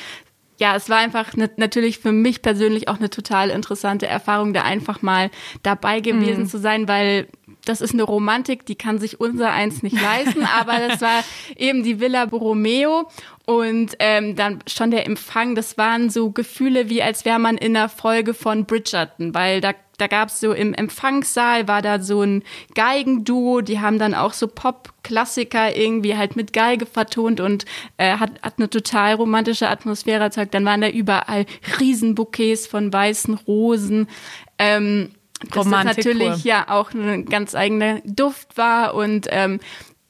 ja, 0.58 0.74
es 0.74 0.88
war 0.88 0.98
einfach 0.98 1.34
natürlich 1.56 1.98
für 1.98 2.12
mich 2.12 2.40
persönlich 2.42 2.88
auch 2.88 2.98
eine 2.98 3.10
total 3.10 3.50
interessante 3.50 4.06
Erfahrung, 4.06 4.54
da 4.54 4.62
einfach 4.62 5.02
mal 5.02 5.30
dabei 5.62 6.00
gewesen 6.00 6.46
zu 6.46 6.58
sein, 6.58 6.88
weil 6.88 7.28
das 7.66 7.80
ist 7.80 7.92
eine 7.92 8.02
Romantik, 8.04 8.64
die 8.64 8.76
kann 8.76 8.98
sich 8.98 9.20
unser 9.20 9.52
eins 9.52 9.82
nicht 9.82 10.00
leisten, 10.00 10.44
aber 10.58 10.78
das 10.88 11.00
war 11.00 11.22
eben 11.56 11.82
die 11.82 12.00
Villa 12.00 12.24
Borromeo 12.24 13.08
und 13.44 13.96
ähm, 13.98 14.34
dann 14.36 14.60
schon 14.66 14.90
der 14.90 15.06
Empfang, 15.06 15.54
das 15.54 15.76
waren 15.76 16.10
so 16.10 16.30
Gefühle, 16.30 16.88
wie 16.88 17.02
als 17.02 17.24
wäre 17.24 17.38
man 17.38 17.58
in 17.58 17.76
einer 17.76 17.88
Folge 17.88 18.34
von 18.34 18.64
Bridgerton, 18.64 19.34
weil 19.34 19.60
da 19.60 19.72
da 19.98 20.08
gab's 20.08 20.40
so 20.40 20.52
im 20.52 20.74
Empfangssaal 20.74 21.68
war 21.68 21.82
da 21.82 22.00
so 22.00 22.22
ein 22.22 22.42
Geigenduo, 22.74 23.60
die 23.60 23.80
haben 23.80 23.98
dann 23.98 24.14
auch 24.14 24.32
so 24.32 24.46
Pop-Klassiker 24.46 25.74
irgendwie 25.76 26.16
halt 26.16 26.36
mit 26.36 26.52
Geige 26.52 26.86
vertont 26.86 27.40
und 27.40 27.64
äh, 27.96 28.18
hat, 28.18 28.42
hat 28.42 28.54
eine 28.58 28.68
total 28.68 29.14
romantische 29.14 29.68
Atmosphäre 29.68 30.24
erzeugt. 30.24 30.54
Dann 30.54 30.64
waren 30.64 30.82
da 30.82 30.88
überall 30.88 31.46
Riesenbouquets 31.80 32.66
von 32.66 32.92
weißen 32.92 33.34
Rosen. 33.46 34.08
Ähm, 34.58 35.10
das 35.48 35.64
Romantik 35.64 35.98
natürlich 35.98 36.28
pur. 36.28 36.40
ja 36.44 36.66
auch 36.68 36.92
ein 36.92 37.26
ganz 37.26 37.54
eigener 37.54 38.00
Duft 38.04 38.56
war 38.56 38.94
und 38.94 39.26
ähm, 39.30 39.60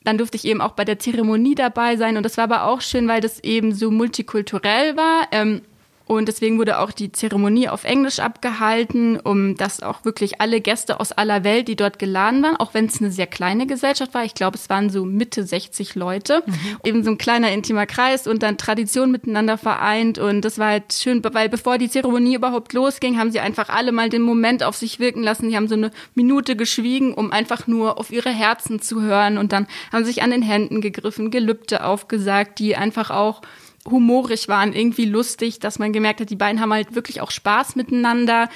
dann 0.05 0.19
durfte 0.19 0.37
ich 0.37 0.45
eben 0.45 0.61
auch 0.61 0.73
bei 0.73 0.85
der 0.85 0.99
Zeremonie 0.99 1.55
dabei 1.55 1.97
sein 1.97 2.16
und 2.16 2.23
das 2.23 2.37
war 2.37 2.45
aber 2.45 2.64
auch 2.64 2.81
schön, 2.81 3.09
weil 3.09 3.21
das 3.21 3.40
eben 3.40 3.75
so 3.75 3.90
multikulturell 3.90 4.97
war. 4.97 5.28
Ähm, 5.33 5.62
und 6.07 6.29
deswegen 6.29 6.59
wurde 6.59 6.79
auch 6.79 6.93
die 6.93 7.11
Zeremonie 7.11 7.69
auf 7.69 7.83
Englisch 7.83 8.21
abgehalten, 8.21 9.19
um 9.19 9.57
dass 9.57 9.83
auch 9.83 10.05
wirklich 10.05 10.41
alle 10.41 10.61
Gäste 10.61 11.01
aus 11.01 11.11
aller 11.11 11.43
Welt, 11.43 11.67
die 11.67 11.75
dort 11.75 11.99
geladen 11.99 12.45
waren, 12.45 12.57
auch 12.57 12.75
wenn 12.75 12.87
es 12.87 13.01
eine 13.01 13.11
sehr 13.11 13.27
kleine 13.27 13.67
Gesellschaft 13.67 14.15
war, 14.15 14.25
ich 14.25 14.35
glaube, 14.35 14.57
es 14.57 14.71
waren 14.71 14.89
so 14.89 15.05
Mitte 15.05 15.45
60 15.45 15.97
Leute, 15.97 16.45
eben 16.85 17.03
so 17.03 17.11
ein 17.11 17.19
kleiner 17.19 17.51
intimer 17.51 17.87
Kreis 17.87 18.29
und 18.29 18.45
dann 18.45 18.57
Tradition 18.57 19.11
miteinander 19.11 19.59
vereint. 19.59 20.19
Und 20.19 20.43
das 20.43 20.59
war 20.59 20.69
halt 20.69 20.93
schön, 20.93 21.23
weil 21.25 21.49
bevor 21.49 21.77
die 21.77 21.91
Zeremonie 21.91 22.37
überhaupt 22.37 22.73
losging, 22.73 23.19
haben 23.19 23.33
sie 23.33 23.41
einfach 23.41 23.69
alle 23.69 23.91
mal 23.91 24.09
den 24.09 24.23
Moment 24.23 24.63
auf 24.63 24.77
sich 24.77 25.01
wirken 25.01 25.25
lassen. 25.25 25.49
Die 25.49 25.57
haben 25.57 25.69
so 25.69 25.75
eine 25.75 25.91
Minute 26.15 26.55
geschwiegen, 26.55 27.15
um 27.15 27.33
einfach 27.33 27.67
nur 27.67 27.99
auf 27.99 28.13
ihre 28.13 28.31
Herzen 28.31 28.81
zu 28.81 29.03
hören. 29.03 29.39
Und 29.39 29.53
dann 29.53 29.67
haben 29.93 30.05
sie 30.05 30.13
sich 30.13 30.23
an 30.23 30.31
den 30.31 30.43
Händen 30.43 30.81
gegriffen, 30.81 31.33
Gelübde 31.33 31.85
aufgesagt, 31.85 32.61
die 32.61 32.77
einfach 32.77 33.11
auch 33.11 33.43
humorig 33.90 34.49
waren, 34.49 34.73
irgendwie 34.73 35.05
lustig, 35.07 35.61
dass 35.61 35.78
man 35.78 35.93
gemerkt 35.93 36.21
hat, 36.21 36.31
die 36.31 36.37
beiden 36.37 36.61
haben 36.61 36.73
halt 36.73 36.95
wirklich 36.95 37.21
auch 37.21 37.31
Spaß 37.31 37.76
miteinander 37.76 38.49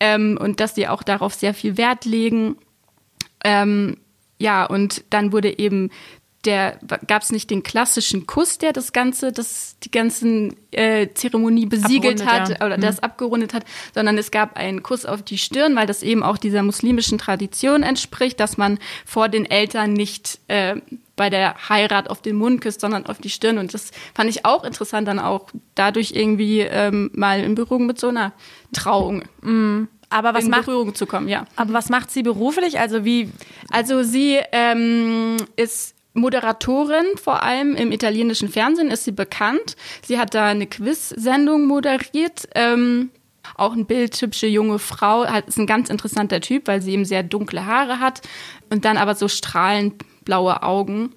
ähm, 0.00 0.38
und 0.40 0.60
dass 0.60 0.74
sie 0.74 0.88
auch 0.88 1.02
darauf 1.02 1.34
sehr 1.34 1.54
viel 1.54 1.76
Wert 1.76 2.04
legen. 2.04 2.56
Ähm, 3.44 3.96
ja, 4.38 4.64
und 4.64 5.04
dann 5.10 5.32
wurde 5.32 5.58
eben 5.58 5.90
der 6.44 6.78
gab 7.06 7.22
es 7.22 7.32
nicht 7.32 7.50
den 7.50 7.64
klassischen 7.64 8.26
Kuss, 8.26 8.58
der 8.58 8.72
das 8.72 8.92
ganze, 8.92 9.32
das 9.32 9.76
die 9.82 9.90
ganzen 9.90 10.56
äh, 10.70 11.08
Zeremonie 11.12 11.66
besiegelt 11.66 12.20
Abgerundet, 12.20 12.50
hat 12.50 12.60
ja. 12.60 12.66
oder 12.66 12.78
das 12.78 13.00
abgerundet 13.00 13.54
hat, 13.54 13.64
sondern 13.92 14.16
es 14.18 14.30
gab 14.30 14.56
einen 14.56 14.84
Kuss 14.84 15.04
auf 15.04 15.22
die 15.22 15.38
Stirn, 15.38 15.74
weil 15.74 15.88
das 15.88 16.02
eben 16.02 16.22
auch 16.22 16.38
dieser 16.38 16.62
muslimischen 16.62 17.18
Tradition 17.18 17.82
entspricht, 17.82 18.38
dass 18.38 18.56
man 18.56 18.78
vor 19.04 19.28
den 19.28 19.46
Eltern 19.46 19.92
nicht 19.92 20.38
äh, 20.46 20.76
bei 21.16 21.28
der 21.28 21.68
Heirat 21.68 22.08
auf 22.08 22.22
den 22.22 22.36
Mund 22.36 22.60
küsst, 22.60 22.80
sondern 22.80 23.06
auf 23.06 23.18
die 23.18 23.30
Stirn. 23.30 23.58
Und 23.58 23.74
das 23.74 23.90
fand 24.14 24.30
ich 24.30 24.44
auch 24.44 24.62
interessant, 24.62 25.08
dann 25.08 25.18
auch 25.18 25.48
dadurch 25.74 26.12
irgendwie 26.12 26.60
ähm, 26.60 27.10
mal 27.14 27.40
in 27.40 27.56
Berührung 27.56 27.86
mit 27.86 27.98
so 27.98 28.08
einer 28.08 28.32
Trauung 28.72 29.24
Aber 30.08 30.34
was 30.34 30.44
in 30.44 30.50
macht, 30.50 30.66
Berührung 30.66 30.94
zu 30.94 31.06
kommen, 31.06 31.28
ja. 31.28 31.46
aber 31.56 31.72
was 31.72 31.90
macht 31.90 32.10
sie 32.10 32.22
beruflich? 32.22 32.78
Also 32.78 33.04
wie, 33.04 33.30
Also 33.70 34.04
sie 34.04 34.38
ähm, 34.52 35.36
ist 35.56 35.97
Moderatorin, 36.18 37.06
vor 37.16 37.42
allem 37.42 37.74
im 37.74 37.92
italienischen 37.92 38.48
Fernsehen 38.48 38.90
ist 38.90 39.04
sie 39.04 39.12
bekannt. 39.12 39.76
Sie 40.04 40.18
hat 40.18 40.34
da 40.34 40.46
eine 40.46 40.66
Quiz-Sendung 40.66 41.66
moderiert. 41.66 42.48
Ähm, 42.54 43.10
auch 43.56 43.72
ein 43.72 43.86
bildhübsche 43.86 44.46
junge 44.46 44.78
Frau, 44.78 45.26
hat, 45.26 45.48
ist 45.48 45.58
ein 45.58 45.66
ganz 45.66 45.88
interessanter 45.88 46.40
Typ, 46.40 46.66
weil 46.66 46.82
sie 46.82 46.92
eben 46.92 47.04
sehr 47.04 47.22
dunkle 47.22 47.66
Haare 47.66 48.00
hat 48.00 48.20
und 48.70 48.84
dann 48.84 48.96
aber 48.96 49.14
so 49.14 49.28
strahlend 49.28 50.04
blaue 50.24 50.62
Augen. 50.62 51.14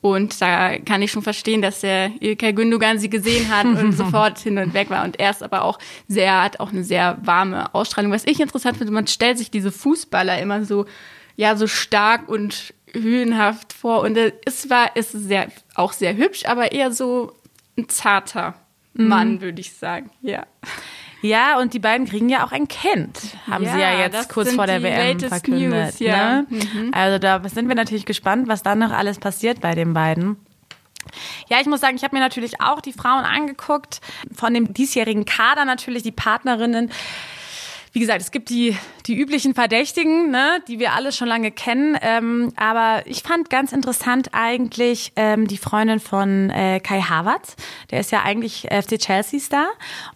Und 0.00 0.38
da 0.42 0.76
kann 0.78 1.00
ich 1.00 1.10
schon 1.10 1.22
verstehen, 1.22 1.62
dass 1.62 1.80
der 1.80 2.10
Ilkay 2.20 2.52
Gündogan 2.52 2.98
sie 2.98 3.08
gesehen 3.08 3.48
hat 3.50 3.64
und 3.64 3.92
sofort 3.96 4.38
hin 4.38 4.58
und 4.58 4.74
weg 4.74 4.90
war. 4.90 5.02
Und 5.02 5.18
er 5.18 5.30
ist 5.30 5.42
aber 5.42 5.64
auch 5.64 5.78
sehr, 6.08 6.42
hat 6.42 6.60
auch 6.60 6.72
eine 6.72 6.84
sehr 6.84 7.16
warme 7.22 7.74
Ausstrahlung. 7.74 8.12
Was 8.12 8.26
ich 8.26 8.38
interessant 8.38 8.76
finde, 8.76 8.92
man 8.92 9.06
stellt 9.06 9.38
sich 9.38 9.50
diese 9.50 9.72
Fußballer 9.72 10.38
immer 10.40 10.66
so, 10.66 10.84
ja, 11.36 11.56
so 11.56 11.66
stark 11.66 12.28
und 12.28 12.74
höhenhaft 12.94 13.72
vor. 13.72 14.00
Und 14.00 14.16
es 14.44 14.70
war, 14.70 14.90
es 14.94 15.14
ist 15.14 15.28
sehr, 15.28 15.48
auch 15.74 15.92
sehr 15.92 16.16
hübsch, 16.16 16.46
aber 16.46 16.72
eher 16.72 16.92
so 16.92 17.32
ein 17.76 17.88
zarter 17.88 18.54
Mann, 18.94 19.40
würde 19.40 19.60
ich 19.60 19.72
sagen. 19.72 20.10
Ja. 20.22 20.46
ja, 21.20 21.58
und 21.58 21.74
die 21.74 21.80
beiden 21.80 22.06
kriegen 22.06 22.28
ja 22.28 22.46
auch 22.46 22.52
ein 22.52 22.68
Kind, 22.68 23.18
haben 23.48 23.64
sie 23.64 23.72
ja 23.72 23.92
Ja, 23.92 23.98
jetzt 24.00 24.28
kurz 24.28 24.52
vor 24.52 24.66
der 24.66 24.82
WM 24.82 25.18
verkündet. 25.18 25.70
News, 25.70 25.98
ja. 25.98 26.42
ne? 26.42 26.46
Also 26.92 27.18
da 27.18 27.46
sind 27.48 27.68
wir 27.68 27.74
natürlich 27.74 28.06
gespannt, 28.06 28.46
was 28.46 28.62
dann 28.62 28.78
noch 28.78 28.92
alles 28.92 29.18
passiert 29.18 29.60
bei 29.60 29.74
den 29.74 29.92
beiden. 29.94 30.36
Ja, 31.48 31.60
ich 31.60 31.66
muss 31.66 31.80
sagen, 31.80 31.96
ich 31.96 32.04
habe 32.04 32.16
mir 32.16 32.22
natürlich 32.22 32.60
auch 32.60 32.80
die 32.80 32.92
Frauen 32.92 33.24
angeguckt, 33.24 34.00
von 34.34 34.54
dem 34.54 34.72
diesjährigen 34.72 35.24
Kader 35.24 35.64
natürlich, 35.64 36.02
die 36.02 36.12
Partnerinnen. 36.12 36.90
Wie 37.94 38.00
gesagt, 38.00 38.20
es 38.20 38.32
gibt 38.32 38.50
die, 38.50 38.76
die 39.06 39.16
üblichen 39.16 39.54
Verdächtigen, 39.54 40.32
ne, 40.32 40.60
die 40.66 40.80
wir 40.80 40.94
alle 40.94 41.12
schon 41.12 41.28
lange 41.28 41.52
kennen. 41.52 41.96
Ähm, 42.02 42.52
aber 42.56 43.06
ich 43.06 43.22
fand 43.22 43.50
ganz 43.50 43.70
interessant 43.70 44.30
eigentlich 44.32 45.12
ähm, 45.14 45.46
die 45.46 45.58
Freundin 45.58 46.00
von 46.00 46.50
äh, 46.50 46.80
Kai 46.80 47.02
Havertz. 47.02 47.54
Der 47.92 48.00
ist 48.00 48.10
ja 48.10 48.24
eigentlich 48.24 48.66
FC 48.68 48.98
Chelsea-Star. 48.98 49.68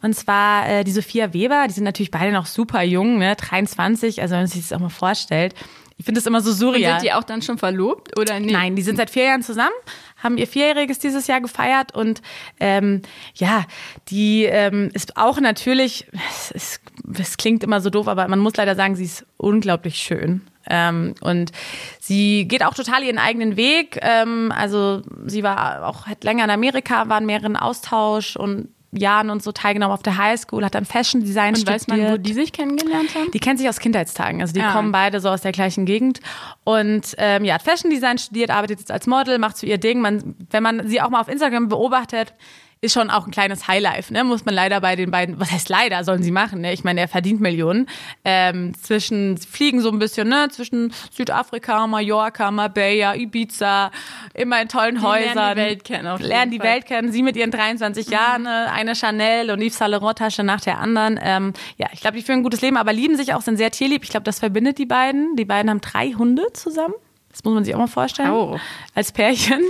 Und 0.02 0.14
zwar 0.14 0.68
äh, 0.68 0.82
die 0.82 0.90
Sophia 0.90 1.32
Weber. 1.32 1.66
Die 1.68 1.72
sind 1.72 1.84
natürlich 1.84 2.10
beide 2.10 2.32
noch 2.32 2.46
super 2.46 2.82
jung, 2.82 3.18
ne, 3.18 3.36
23. 3.36 4.22
Also 4.22 4.32
wenn 4.32 4.40
man 4.40 4.48
sich 4.48 4.62
das 4.62 4.72
auch 4.72 4.80
mal 4.80 4.88
vorstellt. 4.88 5.54
Ich 5.98 6.04
finde 6.04 6.20
das 6.20 6.26
immer 6.26 6.40
so 6.40 6.50
Und 6.50 6.56
surreal. 6.56 7.00
sind 7.00 7.08
die 7.08 7.12
auch 7.12 7.24
dann 7.24 7.42
schon 7.42 7.58
verlobt 7.58 8.16
oder 8.18 8.38
nicht? 8.38 8.52
Nein, 8.52 8.76
die 8.76 8.82
sind 8.82 8.96
seit 8.96 9.10
vier 9.10 9.24
Jahren 9.24 9.42
zusammen, 9.42 9.74
haben 10.22 10.38
ihr 10.38 10.46
Vierjähriges 10.46 11.00
dieses 11.00 11.26
Jahr 11.26 11.40
gefeiert 11.40 11.92
und 11.92 12.22
ähm, 12.60 13.02
ja, 13.34 13.64
die 14.08 14.44
ähm, 14.44 14.90
ist 14.94 15.16
auch 15.16 15.40
natürlich, 15.40 16.06
es, 16.30 16.50
ist, 16.52 16.80
es 17.18 17.36
klingt 17.36 17.64
immer 17.64 17.80
so 17.80 17.90
doof, 17.90 18.06
aber 18.06 18.28
man 18.28 18.38
muss 18.38 18.56
leider 18.56 18.76
sagen, 18.76 18.94
sie 18.94 19.04
ist 19.04 19.26
unglaublich 19.36 19.96
schön. 19.96 20.42
Ähm, 20.70 21.14
und 21.20 21.50
sie 21.98 22.46
geht 22.46 22.62
auch 22.62 22.74
total 22.74 23.02
ihren 23.02 23.18
eigenen 23.18 23.56
Weg. 23.56 23.98
Ähm, 24.02 24.52
also 24.54 25.02
sie 25.26 25.42
war 25.42 25.84
auch 25.88 26.06
hat 26.06 26.22
länger 26.22 26.44
in 26.44 26.50
Amerika, 26.50 27.08
war 27.08 27.18
in 27.18 27.26
mehreren 27.26 27.56
Austausch 27.56 28.36
und 28.36 28.68
Jahren 28.92 29.28
und 29.30 29.42
so 29.42 29.52
teilgenommen 29.52 29.92
auf 29.92 30.02
der 30.02 30.16
Highschool, 30.16 30.64
hat 30.64 30.74
dann 30.74 30.84
Fashion 30.86 31.20
Design 31.22 31.50
Und 31.50 31.56
studiert. 31.60 31.74
weiß 31.80 31.88
man, 31.88 32.12
wo 32.12 32.16
die 32.16 32.32
sich 32.32 32.52
kennengelernt 32.52 33.14
haben? 33.14 33.30
Die 33.32 33.38
kennen 33.38 33.58
sich 33.58 33.68
aus 33.68 33.80
Kindheitstagen, 33.80 34.40
also 34.40 34.54
die 34.54 34.62
Ah. 34.62 34.72
kommen 34.72 34.92
beide 34.92 35.20
so 35.20 35.28
aus 35.28 35.42
der 35.42 35.52
gleichen 35.52 35.84
Gegend 35.84 36.20
und 36.64 37.14
ähm, 37.18 37.44
ja, 37.44 37.54
hat 37.54 37.62
Fashion 37.62 37.90
Design 37.90 38.16
studiert, 38.18 38.50
arbeitet 38.50 38.78
jetzt 38.80 38.90
als 38.90 39.06
Model, 39.06 39.38
macht 39.38 39.56
so 39.58 39.66
ihr 39.66 39.78
Ding. 39.78 40.00
Man, 40.00 40.34
wenn 40.50 40.62
man 40.62 40.88
sie 40.88 41.00
auch 41.02 41.10
mal 41.10 41.20
auf 41.20 41.28
Instagram 41.28 41.68
beobachtet, 41.68 42.32
ist 42.80 42.92
schon 42.92 43.10
auch 43.10 43.26
ein 43.26 43.32
kleines 43.32 43.66
Highlife, 43.66 44.12
ne? 44.12 44.22
Muss 44.24 44.44
man 44.44 44.54
leider 44.54 44.80
bei 44.80 44.94
den 44.94 45.10
beiden, 45.10 45.40
was 45.40 45.50
heißt 45.50 45.68
leider, 45.68 46.04
sollen 46.04 46.22
sie 46.22 46.30
machen, 46.30 46.60
ne? 46.60 46.72
Ich 46.72 46.84
meine, 46.84 47.00
er 47.00 47.08
verdient 47.08 47.40
Millionen. 47.40 47.88
Ähm, 48.24 48.72
zwischen, 48.80 49.36
sie 49.36 49.48
fliegen 49.48 49.80
so 49.80 49.90
ein 49.90 49.98
bisschen, 49.98 50.28
ne? 50.28 50.48
Zwischen 50.50 50.92
Südafrika, 51.10 51.86
Mallorca, 51.86 52.50
Marbella, 52.50 53.14
Ibiza, 53.16 53.90
immer 54.34 54.62
in 54.62 54.68
tollen 54.68 54.96
Die 54.96 55.02
Häusern. 55.02 55.34
lernen 55.34 55.54
die 55.56 55.60
Welt 55.62 55.84
kennen. 55.84 56.18
Lernen 56.20 56.50
die 56.50 56.58
Fall. 56.58 56.66
Mhm. 56.66 56.72
Welt 56.72 56.86
kennen. 56.86 57.12
Sie 57.12 57.22
mit 57.22 57.36
ihren 57.36 57.50
23 57.50 58.08
Jahren, 58.10 58.42
ne? 58.42 58.70
eine 58.72 58.94
Chanel 58.94 59.50
und 59.50 59.60
Yves 59.60 59.78
Saint 59.78 59.90
Laurent 59.90 60.18
Tasche 60.18 60.44
nach 60.44 60.60
der 60.60 60.78
anderen. 60.78 61.18
Ähm, 61.22 61.52
ja, 61.78 61.88
ich 61.92 62.00
glaube, 62.00 62.16
die 62.16 62.22
führen 62.22 62.40
ein 62.40 62.42
gutes 62.44 62.60
Leben, 62.60 62.76
aber 62.76 62.92
lieben 62.92 63.16
sich 63.16 63.34
auch, 63.34 63.40
sind 63.40 63.56
sehr 63.56 63.70
tierlieb. 63.70 64.04
Ich 64.04 64.10
glaube, 64.10 64.24
das 64.24 64.38
verbindet 64.38 64.78
die 64.78 64.86
beiden. 64.86 65.34
Die 65.36 65.44
beiden 65.44 65.70
haben 65.70 65.80
drei 65.80 66.12
Hunde 66.12 66.44
zusammen. 66.52 66.94
Das 67.30 67.44
muss 67.44 67.54
man 67.54 67.64
sich 67.64 67.74
auch 67.74 67.78
mal 67.78 67.86
vorstellen. 67.88 68.30
Oh. 68.30 68.58
Als 68.94 69.12
Pärchen. 69.12 69.60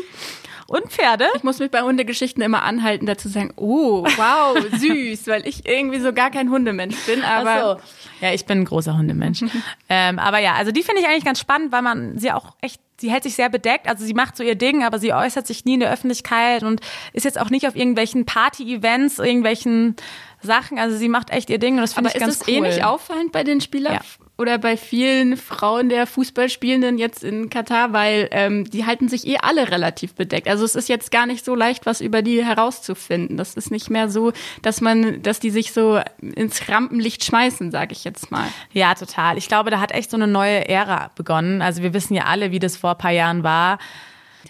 Und 0.70 0.92
Pferde. 0.92 1.24
Ich 1.34 1.42
muss 1.44 1.60
mich 1.60 1.70
bei 1.70 1.80
Hundegeschichten 1.80 2.42
immer 2.42 2.62
anhalten, 2.62 3.06
dazu 3.06 3.28
sagen, 3.30 3.54
oh, 3.56 4.04
wow, 4.04 4.54
süß, 4.78 5.26
weil 5.26 5.48
ich 5.48 5.66
irgendwie 5.66 5.98
so 5.98 6.12
gar 6.12 6.30
kein 6.30 6.50
Hundemensch 6.50 6.96
bin, 7.06 7.24
aber 7.24 7.50
Ach 7.50 7.78
so. 7.78 8.26
Ja, 8.26 8.34
ich 8.34 8.44
bin 8.44 8.60
ein 8.60 8.64
großer 8.66 8.96
Hundemensch. 8.96 9.44
ähm, 9.88 10.18
aber 10.18 10.40
ja, 10.40 10.54
also 10.54 10.70
die 10.70 10.82
finde 10.82 11.00
ich 11.00 11.08
eigentlich 11.08 11.24
ganz 11.24 11.40
spannend, 11.40 11.72
weil 11.72 11.80
man 11.80 12.18
sie 12.18 12.32
auch 12.32 12.54
echt, 12.60 12.82
sie 13.00 13.10
hält 13.10 13.22
sich 13.22 13.34
sehr 13.34 13.48
bedeckt. 13.48 13.88
Also 13.88 14.04
sie 14.04 14.12
macht 14.12 14.36
so 14.36 14.42
ihr 14.44 14.56
Ding, 14.56 14.84
aber 14.84 14.98
sie 14.98 15.14
äußert 15.14 15.46
sich 15.46 15.64
nie 15.64 15.74
in 15.74 15.80
der 15.80 15.90
Öffentlichkeit 15.90 16.62
und 16.62 16.82
ist 17.14 17.24
jetzt 17.24 17.40
auch 17.40 17.48
nicht 17.48 17.66
auf 17.66 17.74
irgendwelchen 17.74 18.26
Party-Events, 18.26 19.20
irgendwelchen 19.20 19.96
Sachen. 20.42 20.78
Also 20.78 20.98
sie 20.98 21.08
macht 21.08 21.30
echt 21.30 21.48
ihr 21.48 21.58
Ding 21.58 21.76
und 21.76 21.80
das 21.80 21.94
finde 21.94 22.10
Aber 22.10 22.16
ich 22.16 22.20
ist 22.20 22.26
ganz 22.26 22.42
es 22.42 22.46
cool. 22.46 22.54
ähnlich 22.54 22.84
auffallend 22.84 23.32
bei 23.32 23.42
den 23.42 23.62
Spielern 23.62 23.94
Ja. 23.94 24.00
Oder 24.38 24.56
bei 24.56 24.76
vielen 24.76 25.36
Frauen 25.36 25.88
der 25.88 26.06
Fußballspielenden 26.06 26.96
jetzt 26.96 27.24
in 27.24 27.50
Katar, 27.50 27.92
weil 27.92 28.28
ähm, 28.30 28.70
die 28.70 28.86
halten 28.86 29.08
sich 29.08 29.26
eh 29.26 29.38
alle 29.42 29.70
relativ 29.72 30.14
bedeckt. 30.14 30.48
Also 30.48 30.64
es 30.64 30.76
ist 30.76 30.88
jetzt 30.88 31.10
gar 31.10 31.26
nicht 31.26 31.44
so 31.44 31.56
leicht, 31.56 31.86
was 31.86 32.00
über 32.00 32.22
die 32.22 32.44
herauszufinden. 32.44 33.36
Das 33.36 33.54
ist 33.54 33.72
nicht 33.72 33.90
mehr 33.90 34.08
so, 34.08 34.32
dass 34.62 34.80
man, 34.80 35.22
dass 35.22 35.40
die 35.40 35.50
sich 35.50 35.72
so 35.72 36.00
ins 36.20 36.68
Rampenlicht 36.68 37.24
schmeißen, 37.24 37.72
sage 37.72 37.92
ich 37.92 38.04
jetzt 38.04 38.30
mal. 38.30 38.46
Ja, 38.72 38.94
total. 38.94 39.36
Ich 39.38 39.48
glaube, 39.48 39.70
da 39.70 39.80
hat 39.80 39.90
echt 39.90 40.10
so 40.10 40.16
eine 40.16 40.28
neue 40.28 40.68
Ära 40.68 41.10
begonnen. 41.16 41.60
Also 41.60 41.82
wir 41.82 41.92
wissen 41.92 42.14
ja 42.14 42.26
alle, 42.26 42.52
wie 42.52 42.60
das 42.60 42.76
vor 42.76 42.92
ein 42.92 42.98
paar 42.98 43.10
Jahren 43.10 43.42
war. 43.42 43.78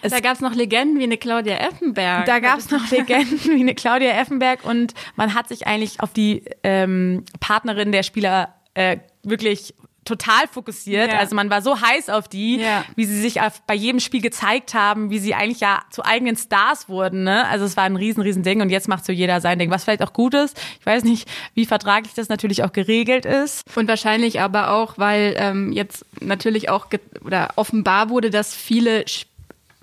Es 0.03 0.13
da 0.13 0.21
gab 0.21 0.35
es 0.35 0.41
noch 0.41 0.55
Legenden 0.55 0.99
wie 0.99 1.05
eine 1.05 1.17
Claudia 1.17 1.57
Effenberg. 1.57 2.27
Da 2.27 2.39
gab 2.41 2.59
es 2.59 2.71
noch 2.71 2.89
Legenden 2.91 3.41
wie 3.45 3.61
eine 3.61 3.75
Claudia 3.75 4.11
Effenberg 4.11 4.65
und 4.65 4.95
man 5.17 5.35
hat 5.35 5.49
sich 5.49 5.67
eigentlich 5.67 6.01
auf 6.01 6.13
die 6.13 6.45
ähm, 6.63 7.25
Partnerin 7.41 7.91
der 7.91 8.03
Spieler 8.03 8.55
äh, 8.79 8.99
wirklich 9.25 9.75
total 10.05 10.47
fokussiert. 10.51 11.13
Ja. 11.13 11.19
Also 11.19 11.37
man 11.37 11.51
war 11.51 11.61
so 11.61 11.81
heiß 11.83 12.09
auf 12.09 12.29
die, 12.29 12.61
Ja. 12.61 12.83
wie 12.97 13.05
sie 13.05 13.21
sich 13.21 13.39
bei 13.67 13.75
jedem 13.75 14.01
Spiel 14.01 14.23
gezeigt 14.23 14.73
haben, 14.73 15.11
wie 15.11 15.19
sie 15.19 15.35
eigentlich 15.35 15.61
ja 15.61 15.83
zu 15.91 16.03
eigenen 16.03 16.35
Stars 16.37 16.89
wurden. 16.89 17.25
Ne? 17.25 17.47
Also 17.47 17.67
es 17.67 17.77
war 17.77 17.85
ein 17.85 17.97
riesen, 17.97 18.23
riesen 18.23 18.43
Ding 18.43 18.63
und 18.63 18.71
jetzt 18.71 18.89
macht 18.89 19.05
so 19.05 19.13
jeder 19.13 19.43
sein 19.43 19.59
Ding, 19.59 19.71
was 19.71 19.85
vielleicht 19.85 20.03
auch 20.03 20.15
gut 20.15 20.33
ist. 20.33 20.59
Ich 20.81 20.87
weiß 20.87 21.05
nicht, 21.05 21.29
wie 21.53 21.67
vertraglich 21.67 22.15
das 22.15 22.31
natürlich 22.31 22.63
auch 22.65 22.73
geregelt 22.73 23.27
ist. 23.27 23.65
Und 23.77 23.87
wahrscheinlich 23.89 24.41
aber 24.41 24.71
auch, 24.73 24.97
weil 24.97 25.35
ähm, 25.37 25.73
jetzt 25.73 26.07
natürlich 26.21 26.71
auch 26.71 26.87
oder 27.23 27.51
offenbar 27.57 28.09
wurde, 28.09 28.31
dass 28.31 28.55
viele 28.55 29.05
Sp 29.05 29.29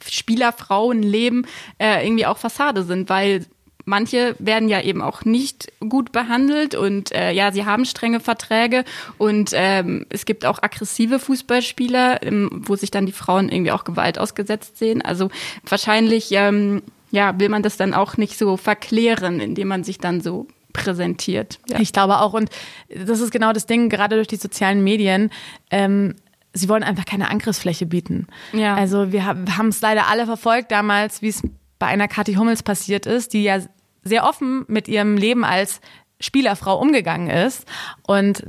Spielerfrauenleben 0.08 1.48
äh, 1.80 2.06
irgendwie 2.06 2.26
auch 2.26 2.38
Fassade 2.38 2.84
sind, 2.84 3.10
weil 3.10 3.46
manche 3.86 4.36
werden 4.40 4.68
ja 4.68 4.82
eben 4.82 5.02
auch 5.02 5.24
nicht 5.24 5.72
gut 5.80 6.12
behandelt 6.12 6.76
und 6.76 7.12
äh, 7.14 7.32
ja, 7.32 7.52
sie 7.52 7.66
haben 7.66 7.86
strenge 7.86 8.20
Verträge 8.20 8.84
und 9.18 9.52
ähm, 9.54 10.06
es 10.10 10.26
gibt 10.26 10.46
auch 10.46 10.62
aggressive 10.62 11.20
Fußballspieler, 11.20 12.24
ähm, 12.24 12.50
wo 12.52 12.76
sich 12.76 12.92
dann 12.92 13.06
die 13.06 13.12
Frauen 13.12 13.50
irgendwie 13.50 13.72
auch 13.72 13.84
Gewalt 13.84 14.20
ausgesetzt 14.20 14.78
sehen. 14.78 15.02
Also 15.02 15.30
wahrscheinlich 15.68 16.32
ähm, 16.32 16.82
ja, 17.12 17.40
will 17.40 17.50
man 17.50 17.64
das 17.64 17.78
dann 17.78 17.94
auch 17.94 18.18
nicht 18.18 18.38
so 18.38 18.58
verklären, 18.58 19.40
indem 19.40 19.70
man 19.70 19.84
sich 19.84 20.00
dann 20.00 20.22
so 20.22 20.48
präsentiert. 20.74 21.60
Ja. 21.70 21.80
Ich 21.80 21.94
glaube 21.94 22.20
auch, 22.20 22.34
und 22.34 22.50
das 22.94 23.22
ist 23.22 23.32
genau 23.32 23.54
das 23.54 23.66
Ding, 23.66 23.90
gerade 23.90 24.18
durch 24.18 24.28
die 24.28 24.36
sozialen 24.36 24.84
Medien, 24.84 25.30
ähm, 25.72 26.16
sie 26.54 26.68
wollen 26.68 26.84
einfach 26.84 27.06
keine 27.06 27.30
Angriffsfläche 27.30 27.86
bieten. 27.86 28.28
Ja. 28.52 28.76
Also 28.76 29.12
wir 29.12 29.26
haben 29.26 29.70
es 29.70 29.82
leider 29.82 30.08
alle 30.08 30.26
verfolgt 30.26 30.72
damals, 30.72 31.22
wie 31.22 31.30
es 31.30 31.42
bei 31.80 31.88
einer 31.88 32.08
Kathi 32.08 32.36
Hummels 32.36 32.64
passiert 32.64 33.06
ist, 33.06 33.34
die 33.34 33.44
ja 33.44 33.60
sehr 34.06 34.24
offen 34.24 34.64
mit 34.68 34.88
ihrem 34.88 35.18
Leben 35.18 35.44
als 35.44 35.82
Spielerfrau 36.20 36.80
umgegangen 36.80 37.30
ist 37.30 37.66
und 38.08 38.44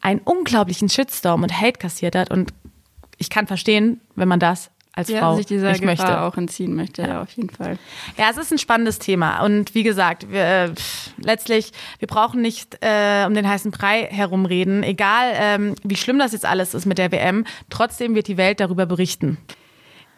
einen 0.00 0.20
unglaublichen 0.20 0.88
Shitstorm 0.88 1.42
und 1.42 1.60
Hate 1.60 1.78
kassiert 1.78 2.16
hat. 2.16 2.30
Und 2.30 2.52
ich 3.18 3.30
kann 3.30 3.46
verstehen, 3.46 4.00
wenn 4.14 4.28
man 4.28 4.40
das 4.40 4.70
als 4.96 5.08
ja, 5.08 5.20
Frau 5.20 5.36
sich 5.36 5.44
dieser 5.44 5.72
nicht 5.72 5.82
Gefahr 5.82 6.06
möchte. 6.06 6.20
auch 6.22 6.36
entziehen 6.38 6.74
möchte, 6.74 7.02
ja. 7.02 7.22
auf 7.22 7.30
jeden 7.32 7.50
Fall. 7.50 7.78
Ja, 8.16 8.30
es 8.30 8.38
ist 8.38 8.50
ein 8.50 8.58
spannendes 8.58 8.98
Thema. 8.98 9.44
Und 9.44 9.74
wie 9.74 9.82
gesagt, 9.82 10.32
wir, 10.32 10.42
äh, 10.42 10.70
letztlich, 11.18 11.72
wir 11.98 12.08
brauchen 12.08 12.40
nicht 12.40 12.78
äh, 12.80 13.24
um 13.26 13.34
den 13.34 13.46
heißen 13.46 13.70
Brei 13.70 14.08
herumreden. 14.10 14.82
Egal, 14.82 15.34
ähm, 15.34 15.74
wie 15.82 15.96
schlimm 15.96 16.18
das 16.18 16.32
jetzt 16.32 16.46
alles 16.46 16.72
ist 16.72 16.86
mit 16.86 16.96
der 16.96 17.12
WM, 17.12 17.44
trotzdem 17.68 18.14
wird 18.14 18.26
die 18.26 18.38
Welt 18.38 18.58
darüber 18.58 18.86
berichten. 18.86 19.36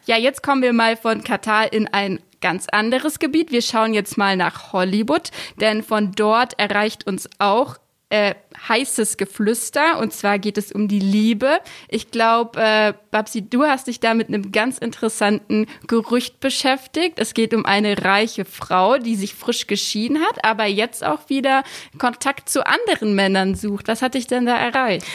Ja, 0.05 0.17
jetzt 0.17 0.41
kommen 0.43 0.61
wir 0.61 0.71
mal 0.71 0.95
von 0.95 1.25
Katar 1.25 1.73
in 1.73 1.87
ein 1.87 2.19
ganz 2.41 2.67
anderes 2.69 3.19
Gebiet. 3.19 3.51
Wir 3.51 3.61
schauen 3.61 3.93
jetzt 3.93 4.17
mal 4.17 4.35
nach 4.35 4.73
Hollywood, 4.73 5.31
denn 5.59 5.83
von 5.83 6.11
dort 6.13 6.57
erreicht 6.59 7.07
uns 7.07 7.29
auch 7.39 7.77
äh, 8.09 8.35
heißes 8.67 9.17
Geflüster 9.17 9.99
und 9.99 10.13
zwar 10.13 10.39
geht 10.39 10.57
es 10.57 10.71
um 10.71 10.87
die 10.87 10.99
Liebe. 10.99 11.59
Ich 11.87 12.11
glaube, 12.11 12.59
äh, 12.59 12.93
Babsi, 13.11 13.47
du 13.49 13.63
hast 13.63 13.87
dich 13.87 13.99
da 13.99 14.13
mit 14.13 14.27
einem 14.27 14.51
ganz 14.51 14.77
interessanten 14.77 15.67
Gerücht 15.87 16.39
beschäftigt. 16.39 17.19
Es 17.19 17.33
geht 17.33 17.53
um 17.53 17.65
eine 17.65 18.03
reiche 18.03 18.45
Frau, 18.45 18.97
die 18.97 19.15
sich 19.15 19.33
frisch 19.33 19.67
geschieden 19.67 20.19
hat, 20.21 20.43
aber 20.43 20.65
jetzt 20.65 21.03
auch 21.03 21.29
wieder 21.29 21.63
Kontakt 21.97 22.49
zu 22.49 22.65
anderen 22.65 23.15
Männern 23.15 23.55
sucht. 23.55 23.87
Was 23.87 24.01
hat 24.01 24.15
dich 24.15 24.27
denn 24.27 24.45
da 24.45 24.57
erreicht? 24.57 25.05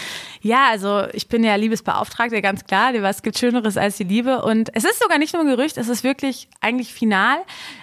Ja, 0.44 0.68
also 0.70 1.06
ich 1.14 1.28
bin 1.28 1.42
ja 1.42 1.54
Liebesbeauftragte, 1.54 2.42
ganz 2.42 2.66
klar. 2.66 2.92
Was 3.00 3.22
gibt 3.22 3.38
Schöneres 3.38 3.78
als 3.78 3.96
die 3.96 4.04
Liebe? 4.04 4.42
Und 4.42 4.68
es 4.76 4.84
ist 4.84 5.00
sogar 5.00 5.16
nicht 5.16 5.32
nur 5.32 5.42
ein 5.42 5.48
Gerücht, 5.48 5.78
es 5.78 5.88
ist 5.88 6.04
wirklich 6.04 6.48
eigentlich 6.60 6.92
final. 6.92 7.38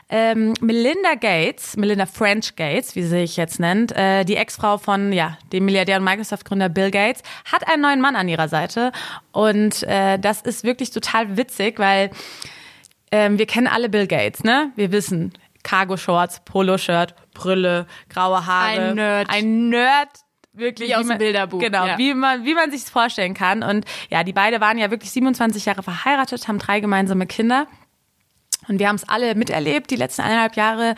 Ähm, 0.10 0.54
Melinda 0.62 1.16
Gates, 1.16 1.76
Melinda 1.76 2.06
French 2.06 2.56
Gates, 2.56 2.96
wie 2.96 3.02
sie 3.02 3.22
sich 3.22 3.36
jetzt 3.36 3.60
nennt, 3.60 3.94
äh, 3.94 4.26
die 4.26 4.36
Ex-Frau 4.36 4.78
von 4.78 5.12
ja 5.12 5.40
dem 5.54 5.66
Milliardär 5.66 5.98
und 5.98 6.04
Microsoft-Gründer 6.04 6.70
Bill 6.70 6.92
Gates, 6.92 7.22
hat 7.52 7.68
einen 7.68 7.82
neuen 7.82 8.02
Mann 8.02 8.16
an 8.16 8.28
ihrer 8.28 8.48
Seite. 8.48 8.92
Und 9.32 9.84
äh, 9.84 10.18
das 10.20 10.42
ist 10.42 10.64
wirklich 10.64 10.92
total 10.92 11.38
witzig, 11.38 11.80
weil 11.80 12.12
ähm, 13.12 13.38
wir 13.38 13.46
kennen 13.46 13.68
alle 13.68 13.90
Bill 13.90 14.08
Gates, 14.08 14.44
ne? 14.44 14.72
Wir 14.76 14.92
wissen 14.92 15.34
Cargo-Shorts, 15.64 16.42
Poloshirt, 16.46 17.16
Brille, 17.34 17.88
graue 18.10 18.46
Haare. 18.46 18.90
Ein 18.90 18.96
Nerd. 18.96 19.30
Ein 19.30 19.70
Nerd. 19.70 20.10
Wirklich, 20.54 20.90
Wie 20.90 20.96
aus 20.96 21.08
dem 21.08 21.18
Bilderbuch, 21.18 21.60
Genau, 21.60 21.86
ja. 21.86 21.98
wie 21.98 22.14
man, 22.14 22.44
wie 22.44 22.54
man 22.54 22.72
sich 22.72 22.82
vorstellen 22.84 23.34
kann. 23.34 23.64
Und 23.64 23.86
ja, 24.10 24.26
die 24.26 24.34
beiden 24.34 24.60
waren 24.60 24.78
ja 24.78 24.92
wirklich 24.92 25.12
27 25.12 25.66
Jahre 25.66 25.82
verheiratet, 25.82 26.48
haben 26.50 26.60
drei 26.60 26.82
gemeinsame 26.82 27.26
Kinder. 27.26 27.68
Und 28.68 28.80
wir 28.80 28.90
haben 28.90 28.98
es 28.98 29.08
alle 29.08 29.34
miterlebt, 29.36 29.92
die 29.92 29.96
letzten 29.96 30.24
eineinhalb 30.24 30.56
Jahre. 30.58 30.96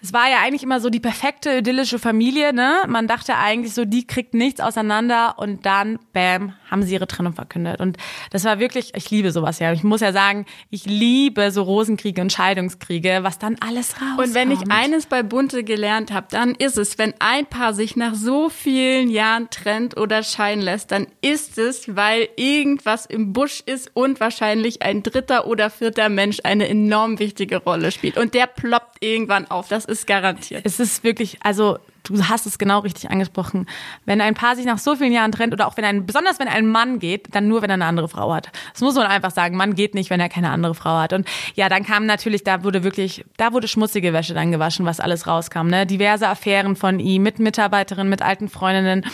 Es 0.00 0.12
war 0.12 0.30
ja 0.30 0.38
eigentlich 0.44 0.62
immer 0.62 0.80
so 0.80 0.90
die 0.90 1.00
perfekte 1.00 1.58
idyllische 1.58 1.98
Familie, 1.98 2.52
ne? 2.52 2.82
Man 2.86 3.08
dachte 3.08 3.36
eigentlich 3.36 3.74
so, 3.74 3.84
die 3.84 4.06
kriegt 4.06 4.32
nichts 4.32 4.60
auseinander 4.60 5.34
und 5.38 5.66
dann, 5.66 5.98
bam, 6.12 6.54
haben 6.70 6.82
sie 6.82 6.94
ihre 6.94 7.08
Trennung 7.08 7.32
verkündet. 7.32 7.80
Und 7.80 7.96
das 8.30 8.44
war 8.44 8.60
wirklich, 8.60 8.92
ich 8.94 9.10
liebe 9.10 9.32
sowas 9.32 9.58
ja. 9.58 9.72
Ich 9.72 9.82
muss 9.82 10.00
ja 10.00 10.12
sagen, 10.12 10.46
ich 10.70 10.86
liebe 10.86 11.50
so 11.50 11.62
Rosenkriege 11.62 12.20
und 12.20 12.32
Scheidungskriege, 12.32 13.20
was 13.22 13.38
dann 13.38 13.56
alles 13.60 13.94
rauskommt. 13.94 14.28
Und 14.28 14.34
wenn 14.34 14.50
ich 14.50 14.70
eines 14.70 15.06
bei 15.06 15.22
Bunte 15.22 15.64
gelernt 15.64 16.12
habe, 16.12 16.28
dann 16.30 16.54
ist 16.54 16.78
es, 16.78 16.98
wenn 16.98 17.14
ein 17.18 17.46
Paar 17.46 17.74
sich 17.74 17.96
nach 17.96 18.14
so 18.14 18.48
vielen 18.50 19.10
Jahren 19.10 19.50
trennt 19.50 19.96
oder 19.96 20.22
scheiden 20.22 20.62
lässt, 20.62 20.92
dann 20.92 21.08
ist 21.22 21.58
es, 21.58 21.96
weil 21.96 22.28
irgendwas 22.36 23.06
im 23.06 23.32
Busch 23.32 23.62
ist 23.66 23.90
und 23.94 24.20
wahrscheinlich 24.20 24.82
ein 24.82 25.02
dritter 25.02 25.46
oder 25.46 25.70
vierter 25.70 26.08
Mensch 26.08 26.38
eine 26.44 26.68
enorm 26.68 27.18
wichtige 27.18 27.56
Rolle 27.56 27.90
spielt. 27.90 28.16
Und 28.16 28.34
der 28.34 28.46
ploppt 28.46 29.02
irgendwann 29.02 29.50
auf. 29.50 29.68
Das 29.68 29.87
ist 29.88 30.06
garantiert. 30.06 30.62
Es 30.64 30.78
ist 30.78 31.02
wirklich, 31.02 31.38
also 31.42 31.78
du 32.04 32.22
hast 32.28 32.46
es 32.46 32.58
genau 32.58 32.80
richtig 32.80 33.10
angesprochen. 33.10 33.66
Wenn 34.04 34.20
ein 34.20 34.34
Paar 34.34 34.56
sich 34.56 34.64
nach 34.64 34.78
so 34.78 34.96
vielen 34.96 35.12
Jahren 35.12 35.32
trennt 35.32 35.52
oder 35.52 35.66
auch 35.66 35.76
wenn 35.76 35.84
ein, 35.84 36.06
besonders 36.06 36.38
wenn 36.38 36.48
ein 36.48 36.66
Mann 36.66 36.98
geht, 36.98 37.34
dann 37.34 37.48
nur, 37.48 37.62
wenn 37.62 37.70
er 37.70 37.74
eine 37.74 37.84
andere 37.84 38.08
Frau 38.08 38.32
hat. 38.32 38.50
Das 38.72 38.82
muss 38.82 38.94
man 38.94 39.06
einfach 39.06 39.30
sagen. 39.30 39.56
Mann 39.56 39.74
geht 39.74 39.94
nicht, 39.94 40.10
wenn 40.10 40.20
er 40.20 40.28
keine 40.28 40.50
andere 40.50 40.74
Frau 40.74 40.98
hat. 40.98 41.12
Und 41.12 41.26
ja, 41.54 41.68
dann 41.68 41.84
kam 41.84 42.06
natürlich, 42.06 42.44
da 42.44 42.64
wurde 42.64 42.84
wirklich, 42.84 43.24
da 43.36 43.52
wurde 43.52 43.68
schmutzige 43.68 44.12
Wäsche 44.12 44.34
dann 44.34 44.52
gewaschen, 44.52 44.86
was 44.86 45.00
alles 45.00 45.26
rauskam. 45.26 45.66
Ne? 45.66 45.86
Diverse 45.86 46.28
Affären 46.28 46.76
von 46.76 47.00
ihm 47.00 47.22
mit 47.22 47.38
Mitarbeiterinnen, 47.38 48.10
mit 48.10 48.22
alten 48.22 48.48
Freundinnen. 48.48 49.04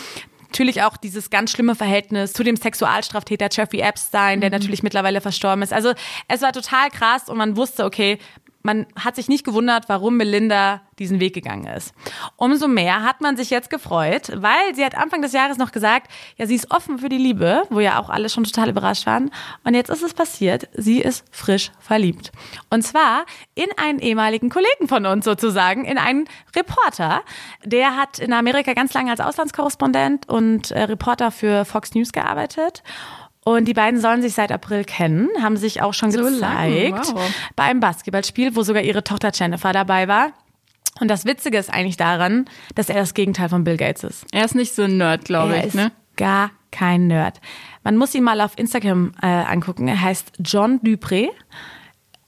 Natürlich 0.47 0.83
auch 0.83 0.95
dieses 0.95 1.29
ganz 1.29 1.51
schlimme 1.51 1.75
Verhältnis 1.75 2.31
zu 2.31 2.41
dem 2.41 2.55
Sexualstraftäter 2.55 3.49
Jeffrey 3.51 3.81
Epstein, 3.81 4.39
der 4.39 4.51
natürlich 4.51 4.83
mittlerweile 4.83 5.19
verstorben 5.19 5.61
ist. 5.61 5.73
Also 5.73 5.91
es 6.29 6.41
war 6.41 6.53
total 6.53 6.89
krass 6.91 7.27
und 7.27 7.37
man 7.37 7.57
wusste, 7.57 7.83
okay, 7.83 8.19
man 8.65 8.87
hat 8.99 9.15
sich 9.15 9.29
nicht 9.29 9.45
gewundert, 9.45 9.87
warum 9.87 10.17
Melinda 10.17 10.81
diesen 10.97 11.19
Weg 11.19 11.33
gegangen 11.33 11.67
ist. 11.67 11.93
Umso 12.35 12.67
mehr 12.67 13.03
hat 13.03 13.21
man 13.21 13.37
sich 13.37 13.49
jetzt 13.51 13.69
gefreut, 13.69 14.31
weil 14.35 14.73
sie 14.73 14.83
hat 14.83 14.97
Anfang 14.97 15.21
des 15.21 15.33
Jahres 15.33 15.57
noch 15.57 15.71
gesagt, 15.71 16.11
ja, 16.37 16.47
sie 16.47 16.55
ist 16.55 16.71
offen 16.71 16.97
für 16.97 17.09
die 17.09 17.17
Liebe, 17.17 17.63
wo 17.69 17.79
ja 17.79 17.99
auch 17.99 18.09
alle 18.09 18.27
schon 18.27 18.43
total 18.43 18.69
überrascht 18.69 19.05
waren. 19.05 19.29
Und 19.63 19.75
jetzt 19.75 19.89
ist 19.89 20.01
es 20.01 20.13
passiert, 20.13 20.67
sie 20.73 20.99
ist 20.99 21.23
frisch 21.31 21.71
verliebt. 21.79 22.31
Und 22.69 22.81
zwar 22.81 23.25
in 23.53 23.67
einen 23.77 23.99
ehemaligen 23.99 24.49
Kollegen 24.49 24.87
von 24.87 25.05
uns 25.05 25.25
sozusagen, 25.25 25.85
in 25.85 25.97
einen 25.97 26.25
Reporter. 26.55 27.21
Der 27.63 27.95
hat 27.95 28.17
in 28.17 28.33
Amerika 28.33 28.73
ganz 28.73 28.93
lange 28.93 29.11
als 29.11 29.19
Auslandskorrespondent 29.19 30.27
und 30.27 30.71
äh, 30.71 30.83
Reporter 30.83 31.29
für 31.29 31.65
Fox 31.65 31.93
News 31.93 32.11
gearbeitet. 32.11 32.81
Und 33.47 33.65
die 33.67 33.75
beiden 33.75 34.01
sollen 34.01 34.23
sich 34.23 34.33
seit 34.33 34.51
April 34.51 34.83
kennen, 34.83 35.29
haben 35.39 35.55
sich 35.55 35.83
auch 35.83 35.93
schon 35.93 36.11
So 36.11 36.23
gezeigt 36.23 36.41
lange, 36.41 36.91
wow. 36.93 37.31
bei 37.55 37.63
einem 37.63 37.79
Basketballspiel, 37.79 38.55
wo 38.55 38.63
sogar 38.63 38.81
ihre 38.81 39.03
Tochter 39.03 39.29
Jennifer 39.31 39.71
dabei 39.71 40.07
war. 40.07 40.31
Und 40.99 41.09
das 41.09 41.25
Witzige 41.25 41.59
ist 41.59 41.71
eigentlich 41.71 41.95
daran, 41.95 42.45
dass 42.73 42.89
er 42.89 42.95
das 42.95 43.13
Gegenteil 43.13 43.49
von 43.49 43.63
Bill 43.63 43.77
Gates 43.77 44.03
ist. 44.03 44.25
Er 44.31 44.45
ist 44.45 44.55
nicht 44.55 44.73
so 44.73 44.83
ein 44.83 44.97
Nerd, 44.97 45.25
glaube 45.25 45.53
Er 45.53 45.59
ich, 45.59 45.67
ist 45.67 45.75
ne? 45.75 45.91
gar 46.15 46.49
kein 46.71 47.05
Nerd. 47.05 47.39
Man 47.83 47.97
muss 47.97 48.15
ihn 48.15 48.23
mal 48.23 48.41
auf 48.41 48.57
Instagram 48.57 49.11
äh, 49.21 49.27
angucken. 49.27 49.87
Er 49.87 50.01
heißt 50.01 50.33
John 50.39 50.79
Dupré. 50.79 51.27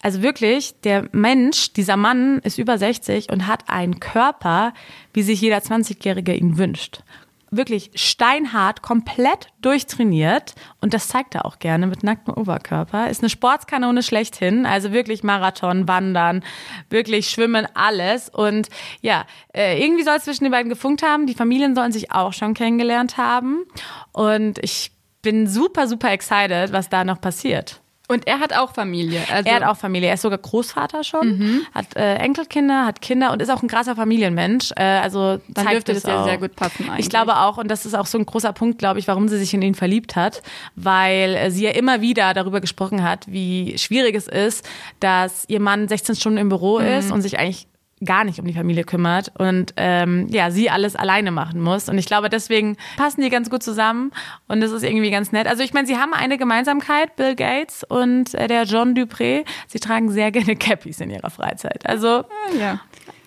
Also 0.03 0.21
wirklich, 0.21 0.79
der 0.81 1.09
Mensch, 1.13 1.73
dieser 1.73 1.97
Mann 1.97 2.39
ist 2.43 2.59
über 2.59 2.77
60 2.77 3.31
und 3.31 3.47
hat 3.47 3.63
einen 3.67 3.99
Körper, 3.99 4.73
wie 5.13 5.23
sich 5.23 5.41
jeder 5.41 5.57
20-Jährige 5.57 6.35
ihn 6.35 6.59
wünscht. 6.59 7.01
Wirklich 7.49 7.91
steinhart, 7.95 8.81
komplett 8.81 9.47
durchtrainiert 9.61 10.55
und 10.81 10.93
das 10.93 11.07
zeigt 11.07 11.35
er 11.35 11.45
auch 11.45 11.59
gerne 11.59 11.87
mit 11.87 12.03
nacktem 12.03 12.33
Oberkörper. 12.33 13.09
Ist 13.09 13.21
eine 13.21 13.29
Sportskanone 13.29 14.03
schlechthin, 14.03 14.65
also 14.65 14.91
wirklich 14.91 15.23
Marathon, 15.23 15.87
Wandern, 15.87 16.43
wirklich 16.89 17.29
Schwimmen, 17.29 17.67
alles. 17.73 18.29
Und 18.29 18.69
ja, 19.01 19.25
äh, 19.53 19.81
irgendwie 19.81 20.03
soll 20.03 20.15
es 20.15 20.25
zwischen 20.25 20.43
den 20.43 20.51
beiden 20.51 20.69
gefunkt 20.69 21.03
haben. 21.03 21.25
Die 21.25 21.35
Familien 21.35 21.75
sollen 21.75 21.91
sich 21.91 22.11
auch 22.11 22.33
schon 22.33 22.53
kennengelernt 22.53 23.17
haben. 23.17 23.63
Und 24.11 24.59
ich 24.61 24.91
bin 25.21 25.47
super, 25.47 25.87
super 25.87 26.11
excited, 26.11 26.71
was 26.71 26.89
da 26.89 27.03
noch 27.03 27.21
passiert. 27.21 27.81
Und 28.09 28.25
er 28.25 28.39
hat 28.39 28.55
auch 28.55 28.73
Familie. 28.73 29.21
Also 29.31 29.49
Er 29.49 29.55
hat 29.57 29.63
auch 29.63 29.75
Familie. 29.75 30.07
Er 30.07 30.13
ist 30.13 30.21
sogar 30.21 30.37
Großvater 30.37 31.03
schon, 31.03 31.65
hat 31.73 31.95
äh, 31.97 32.15
Enkelkinder, 32.15 32.85
hat 32.85 33.01
Kinder 33.01 33.33
und 33.33 33.41
ist 33.41 33.49
auch 33.49 33.61
ein 33.61 33.67
krasser 33.67 33.95
Familienmensch. 33.97 34.71
Äh, 34.77 34.83
also 34.83 35.39
Dann 35.49 35.65
zeigt 35.65 35.73
dürfte 35.73 35.91
es 35.91 36.03
das 36.03 36.11
ja 36.11 36.23
sehr 36.23 36.37
gut 36.37 36.55
passen 36.55 36.89
eigentlich. 36.89 37.05
Ich 37.05 37.09
glaube 37.09 37.35
auch, 37.35 37.57
und 37.57 37.69
das 37.69 37.85
ist 37.85 37.95
auch 37.95 38.05
so 38.05 38.17
ein 38.17 38.25
großer 38.25 38.53
Punkt, 38.53 38.79
glaube 38.79 38.99
ich, 38.99 39.07
warum 39.09 39.27
sie 39.27 39.37
sich 39.37 39.53
in 39.53 39.61
ihn 39.61 39.75
verliebt 39.75 40.15
hat, 40.15 40.41
weil 40.75 41.35
äh, 41.35 41.51
sie 41.51 41.65
ja 41.65 41.71
immer 41.71 41.99
wieder 42.01 42.33
darüber 42.33 42.61
gesprochen 42.61 43.03
hat, 43.03 43.25
wie 43.27 43.77
schwierig 43.77 44.15
es 44.15 44.27
ist, 44.27 44.67
dass 45.01 45.43
ihr 45.49 45.59
Mann 45.59 45.89
16 45.89 46.15
Stunden 46.15 46.37
im 46.37 46.49
Büro 46.49 46.79
ist 46.79 47.11
und 47.11 47.21
sich 47.21 47.39
eigentlich 47.39 47.67
gar 48.05 48.23
nicht 48.23 48.39
um 48.39 48.45
die 48.45 48.53
Familie 48.53 48.83
kümmert 48.83 49.31
und 49.39 49.73
ähm, 49.75 50.27
ja, 50.29 50.51
sie 50.51 50.69
alles 50.69 50.95
alleine 50.95 51.31
machen 51.31 51.61
muss. 51.61 51.89
Und 51.89 51.97
ich 51.97 52.05
glaube, 52.05 52.29
deswegen 52.29 52.77
passen 52.95 53.21
die 53.21 53.29
ganz 53.29 53.49
gut 53.49 53.63
zusammen 53.63 54.11
und 54.47 54.61
das 54.61 54.71
ist 54.71 54.83
irgendwie 54.83 55.09
ganz 55.09 55.31
nett. 55.31 55.47
Also 55.47 55.63
ich 55.63 55.73
meine, 55.73 55.87
sie 55.87 55.97
haben 55.97 56.13
eine 56.13 56.37
Gemeinsamkeit, 56.37 57.15
Bill 57.15 57.35
Gates 57.35 57.83
und 57.83 58.35
äh, 58.35 58.47
der 58.47 58.63
John 58.63 58.93
Dupré. 58.93 59.45
Sie 59.67 59.79
tragen 59.79 60.11
sehr 60.11 60.31
gerne 60.37 60.55
Cappies 60.55 60.99
in 60.99 61.09
ihrer 61.09 61.31
Freizeit. 61.31 61.87
Also 61.87 62.23
ja. 62.59 62.79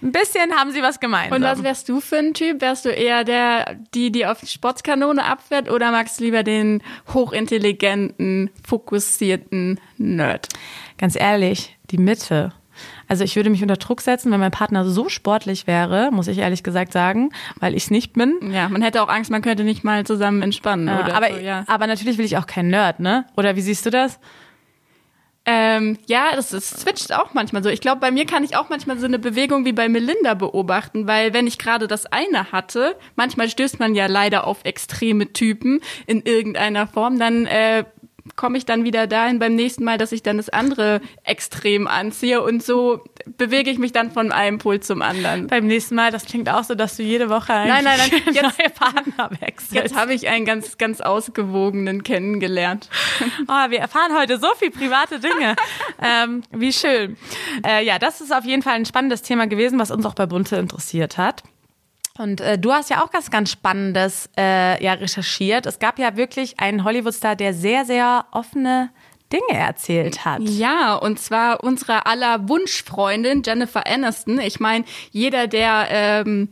ein 0.03 0.13
bisschen 0.13 0.53
haben 0.53 0.71
sie 0.71 0.83
was 0.83 1.01
gemeinsam. 1.01 1.39
Und 1.39 1.43
was 1.43 1.65
wärst 1.65 1.89
du 1.89 2.01
für 2.01 2.19
ein 2.19 2.33
Typ? 2.33 2.61
Wärst 2.61 2.85
du 2.85 2.91
eher 2.91 3.25
der, 3.25 3.75
die, 3.95 4.13
die 4.13 4.25
auf 4.27 4.39
die 4.39 4.47
Sportskanone 4.47 5.25
abfährt 5.25 5.69
oder 5.69 5.91
magst 5.91 6.21
du 6.21 6.25
lieber 6.25 6.45
den 6.45 6.81
hochintelligenten, 7.13 8.51
fokussierten 8.65 9.81
Nerd? 9.99 10.49
Ganz 10.97 11.17
ehrlich, 11.19 11.77
die 11.91 11.99
Mitte. 11.99 12.53
Also 13.11 13.25
ich 13.25 13.35
würde 13.35 13.51
mich 13.51 13.61
unter 13.61 13.77
Druck 13.77 14.03
setzen, 14.03 14.31
wenn 14.31 14.39
mein 14.39 14.53
Partner 14.53 14.89
so 14.89 15.09
sportlich 15.09 15.67
wäre, 15.67 16.13
muss 16.13 16.29
ich 16.29 16.39
ehrlich 16.39 16.63
gesagt 16.63 16.93
sagen, 16.93 17.31
weil 17.59 17.75
ich 17.75 17.83
es 17.83 17.91
nicht 17.91 18.13
bin. 18.13 18.53
Ja, 18.53 18.69
man 18.69 18.83
hätte 18.83 19.03
auch 19.03 19.09
Angst, 19.09 19.33
man 19.33 19.43
könnte 19.43 19.65
nicht 19.65 19.83
mal 19.83 20.07
zusammen 20.07 20.43
entspannen. 20.43 20.87
Ja, 20.87 21.01
oder 21.01 21.17
aber, 21.17 21.33
so, 21.33 21.41
ja. 21.41 21.65
aber 21.67 21.89
natürlich 21.89 22.19
will 22.19 22.25
ich 22.25 22.37
auch 22.37 22.47
kein 22.47 22.69
Nerd, 22.69 23.01
ne? 23.01 23.27
Oder 23.37 23.57
wie 23.57 23.63
siehst 23.63 23.85
du 23.85 23.91
das? 23.91 24.21
Ähm, 25.45 25.99
ja, 26.07 26.37
das, 26.37 26.51
das 26.51 26.71
switcht 26.71 27.13
auch 27.13 27.35
manchmal 27.35 27.65
so. 27.65 27.69
Ich 27.69 27.81
glaube, 27.81 28.01
bei 28.01 28.13
mir 28.13 28.27
kann 28.27 28.45
ich 28.45 28.55
auch 28.55 28.69
manchmal 28.69 28.97
so 29.01 29.07
eine 29.07 29.19
Bewegung 29.19 29.65
wie 29.65 29.73
bei 29.73 29.89
Melinda 29.89 30.35
beobachten, 30.35 31.09
weil 31.09 31.35
wenn 31.35 31.49
ich 31.49 31.59
gerade 31.59 31.89
das 31.89 32.07
eine 32.07 32.53
hatte, 32.53 32.95
manchmal 33.17 33.49
stößt 33.49 33.81
man 33.81 33.97
ja 33.97 34.07
leider 34.07 34.47
auf 34.47 34.59
extreme 34.63 35.33
Typen 35.33 35.81
in 36.07 36.23
irgendeiner 36.23 36.87
Form, 36.87 37.19
dann 37.19 37.47
äh, 37.47 37.83
komme 38.37 38.59
ich 38.59 38.65
dann 38.67 38.85
wieder 38.85 39.07
dahin 39.07 39.39
beim 39.39 39.55
nächsten 39.55 39.85
Mal, 39.85 39.99
dass 39.99 40.13
ich 40.13 40.23
dann 40.23 40.37
das 40.37 40.49
andere 40.49 41.01
Extrem 41.25 41.87
anziehe 41.87 42.43
und 42.43 42.63
so 42.63 43.03
bewege 43.37 43.71
ich 43.71 43.79
mich 43.79 43.93
dann 43.93 44.11
von 44.11 44.33
einem 44.33 44.59
Pol 44.59 44.81
zum 44.81 45.03
anderen. 45.03 45.47
Beim 45.47 45.67
nächsten 45.67 45.95
Mal, 45.95 46.11
das 46.11 46.25
klingt 46.25 46.49
auch 46.49 46.65
so, 46.65 46.75
dass 46.75 46.97
du 46.97 47.03
jede 47.03 47.29
Woche 47.29 47.53
einen 47.53 47.69
Nein, 47.69 47.85
nein, 47.85 47.99
nein, 48.25 48.35
jetzt- 48.35 48.43
neue 48.59 48.71
Partner 48.71 49.31
wechselst. 49.41 49.73
Jetzt 49.75 49.95
habe 49.97 50.15
ich 50.15 50.29
einen 50.29 50.45
ganz, 50.45 50.79
ganz 50.79 51.01
ausgewogenen 51.01 52.03
kennengelernt. 52.03 52.89
Oh, 53.49 53.71
wir 53.71 53.79
erfahren 53.81 54.17
heute 54.19 54.39
so 54.39 54.49
viel 54.57 54.71
private 54.71 55.21
Dinge. 55.21 55.57
ähm, 56.03 56.43
wie 56.53 56.73
schön. 56.73 57.17
Äh, 57.67 57.85
ja, 57.85 57.99
das 57.99 58.21
ist 58.21 58.35
auf 58.35 58.45
jeden 58.45 58.63
Fall 58.63 58.75
ein 58.75 58.87
spannendes 58.87 59.23
Thema 59.23 59.47
gewesen, 59.47 59.79
was 59.79 59.91
uns 59.91 60.07
auch 60.07 60.15
bei 60.15 60.27
Bunte 60.27 60.57
interessiert 60.57 61.19
hat. 61.19 61.43
Und 62.21 62.43
äh, 62.43 62.59
du 62.59 62.73
hast 62.73 62.91
ja 62.91 63.03
auch 63.03 63.13
was 63.13 63.31
ganz 63.31 63.51
Spannendes 63.51 64.29
äh, 64.37 64.83
ja 64.83 64.93
recherchiert. 64.93 65.65
Es 65.65 65.79
gab 65.79 65.99
ja 65.99 66.17
wirklich 66.17 66.61
einen 66.61 66.85
Hollywood-Star, 66.85 67.35
der 67.35 67.55
sehr, 67.55 67.87
sehr 67.87 68.27
offene 68.31 68.91
Dinge 69.33 69.59
erzählt 69.59 70.25
hat. 70.25 70.41
Ja, 70.43 70.97
und 70.97 71.19
zwar 71.19 71.65
unserer 71.65 72.07
aller 72.07 72.49
Wunschfreundin 72.49 73.43
Jennifer 73.45 73.87
Aniston. 73.87 74.39
Ich 74.39 74.61
meine, 74.61 74.85
jeder, 75.13 75.47
der 75.47 75.87
ähm, 75.91 76.49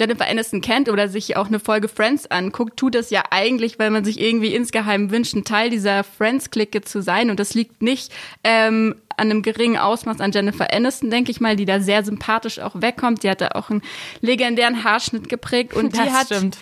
Jennifer 0.00 0.26
Aniston 0.26 0.62
kennt 0.62 0.88
oder 0.88 1.08
sich 1.08 1.36
auch 1.36 1.48
eine 1.48 1.60
Folge 1.60 1.88
Friends 1.88 2.30
anguckt, 2.30 2.78
tut 2.78 2.94
das 2.94 3.10
ja 3.10 3.22
eigentlich, 3.30 3.78
weil 3.78 3.90
man 3.90 4.04
sich 4.04 4.18
irgendwie 4.18 4.54
insgeheim 4.54 5.10
wünscht, 5.10 5.34
ein 5.34 5.44
Teil 5.44 5.68
dieser 5.68 6.02
Friends-Clique 6.02 6.80
zu 6.80 7.02
sein. 7.02 7.28
Und 7.30 7.38
das 7.38 7.52
liegt 7.54 7.82
nicht 7.82 8.10
ähm, 8.42 8.96
an 9.16 9.30
einem 9.30 9.42
geringen 9.42 9.76
Ausmaß 9.76 10.20
an 10.20 10.32
Jennifer 10.32 10.72
Aniston, 10.72 11.10
denke 11.10 11.30
ich 11.30 11.40
mal, 11.40 11.54
die 11.54 11.66
da 11.66 11.80
sehr 11.80 12.02
sympathisch 12.02 12.58
auch 12.58 12.72
wegkommt. 12.80 13.22
Die 13.22 13.30
hat 13.30 13.42
da 13.42 13.48
auch 13.48 13.68
einen 13.68 13.82
legendären 14.22 14.82
Haarschnitt 14.82 15.28
geprägt 15.28 15.74
und 15.74 15.92
die 15.94 15.98
Das 15.98 16.12
hat 16.12 16.26
stimmt. 16.26 16.58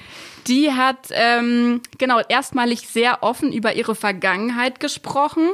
die 0.48 0.72
hat 0.72 1.08
ähm, 1.12 1.80
genau 1.98 2.20
erstmalig 2.28 2.80
sehr 2.88 3.22
offen 3.22 3.52
über 3.52 3.74
ihre 3.74 3.94
Vergangenheit 3.94 4.80
gesprochen. 4.80 5.50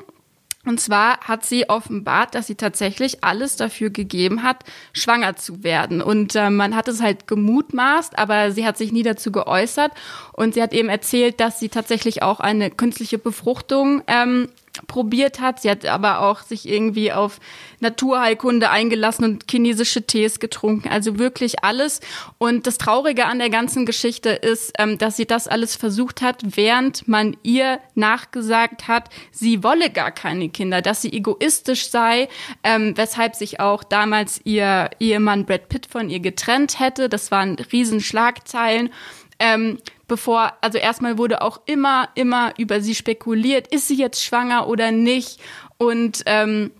Und 0.65 0.81
zwar 0.81 1.21
hat 1.21 1.45
sie 1.45 1.69
offenbart, 1.69 2.35
dass 2.35 2.47
sie 2.47 2.55
tatsächlich 2.55 3.23
alles 3.23 3.57
dafür 3.57 3.91
gegeben 3.91 4.43
hat, 4.43 4.65
schwanger 4.93 5.37
zu 5.37 5.63
werden. 5.63 6.01
Und 6.03 6.35
äh, 6.35 6.51
man 6.51 6.75
hat 6.75 6.89
es 6.89 7.03
halt 7.03 7.27
gemutmaßt, 7.27 8.19
aber 8.19 8.51
sie 8.53 8.67
hat 8.67 8.79
sich 8.79 8.93
nie 8.93 9.03
dazu 9.03 9.31
geäußert. 9.31 9.93
Und 10.33 10.55
sie 10.55 10.63
hat 10.63 10.73
eben 10.73 10.89
erzählt, 10.89 11.41
dass 11.41 11.61
sie 11.61 11.69
tatsächlich 11.69 12.23
auch 12.23 12.41
eine 12.41 12.71
künstliche 12.71 13.19
Befruchtung 13.19 14.03
ähm, 14.07 14.49
probiert 14.87 15.41
hat. 15.41 15.63
Sie 15.63 15.71
hat 15.71 15.87
aber 15.87 16.21
auch 16.21 16.43
sich 16.43 16.69
irgendwie 16.69 17.13
auf 17.13 17.39
Naturheilkunde 17.81 18.71
eingelassen 18.71 19.25
und 19.25 19.45
chinesische 19.51 20.07
Tees 20.07 20.41
getrunken. 20.41 20.89
Also 20.89 21.19
wirklich 21.19 21.65
alles. 21.65 22.01
Und 22.39 22.67
das 22.67 22.79
Traurige 22.79 23.27
an 23.27 23.39
der 23.39 23.51
ganzen 23.51 23.87
Geschichte 23.87 24.31
ist, 24.31 24.73
ähm, 24.79 24.99
dass 24.99 25.17
sie 25.17 25.27
das 25.27 25.49
alles 25.49 25.77
versucht 25.77 26.23
hat, 26.23 26.43
während 26.57 27.07
man 27.07 27.37
ihr 27.43 27.81
nachgesagt 27.95 28.89
hat, 28.89 29.11
sie 29.31 29.63
wolle 29.63 29.91
gar 29.91 30.11
keine 30.11 30.49
Kinder, 30.49 30.83
dass 30.83 31.03
sie 31.03 31.13
egoistisch 31.13 31.91
sei, 31.91 32.29
ähm, 32.63 32.97
weshalb 32.97 33.35
sich 33.37 33.61
auch 33.61 33.85
damals 33.85 34.41
ihr 34.45 34.91
Ehemann 34.99 35.47
Brad 35.47 35.69
Pitt 35.69 35.87
von 35.87 36.11
ihr 36.11 36.21
getrennt 36.21 36.81
hätte. 36.81 37.09
Das 37.09 37.31
waren 37.31 37.57
Riesenschlagzeilen. 37.57 38.91
Ähm, 39.39 39.79
bevor, 40.15 40.53
also 40.61 40.79
erstmal 40.79 41.19
wurde 41.19 41.43
auch 41.43 41.61
immer, 41.67 42.09
immer 42.15 42.53
über 42.57 42.81
sie 42.81 42.95
spekuliert, 42.95 43.67
ist 43.67 43.89
sie 43.89 43.97
jetzt 43.97 44.23
schwanger 44.23 44.69
oder 44.69 44.93
nicht? 44.93 45.41
Und 45.77 46.23
ähm, 46.27 46.71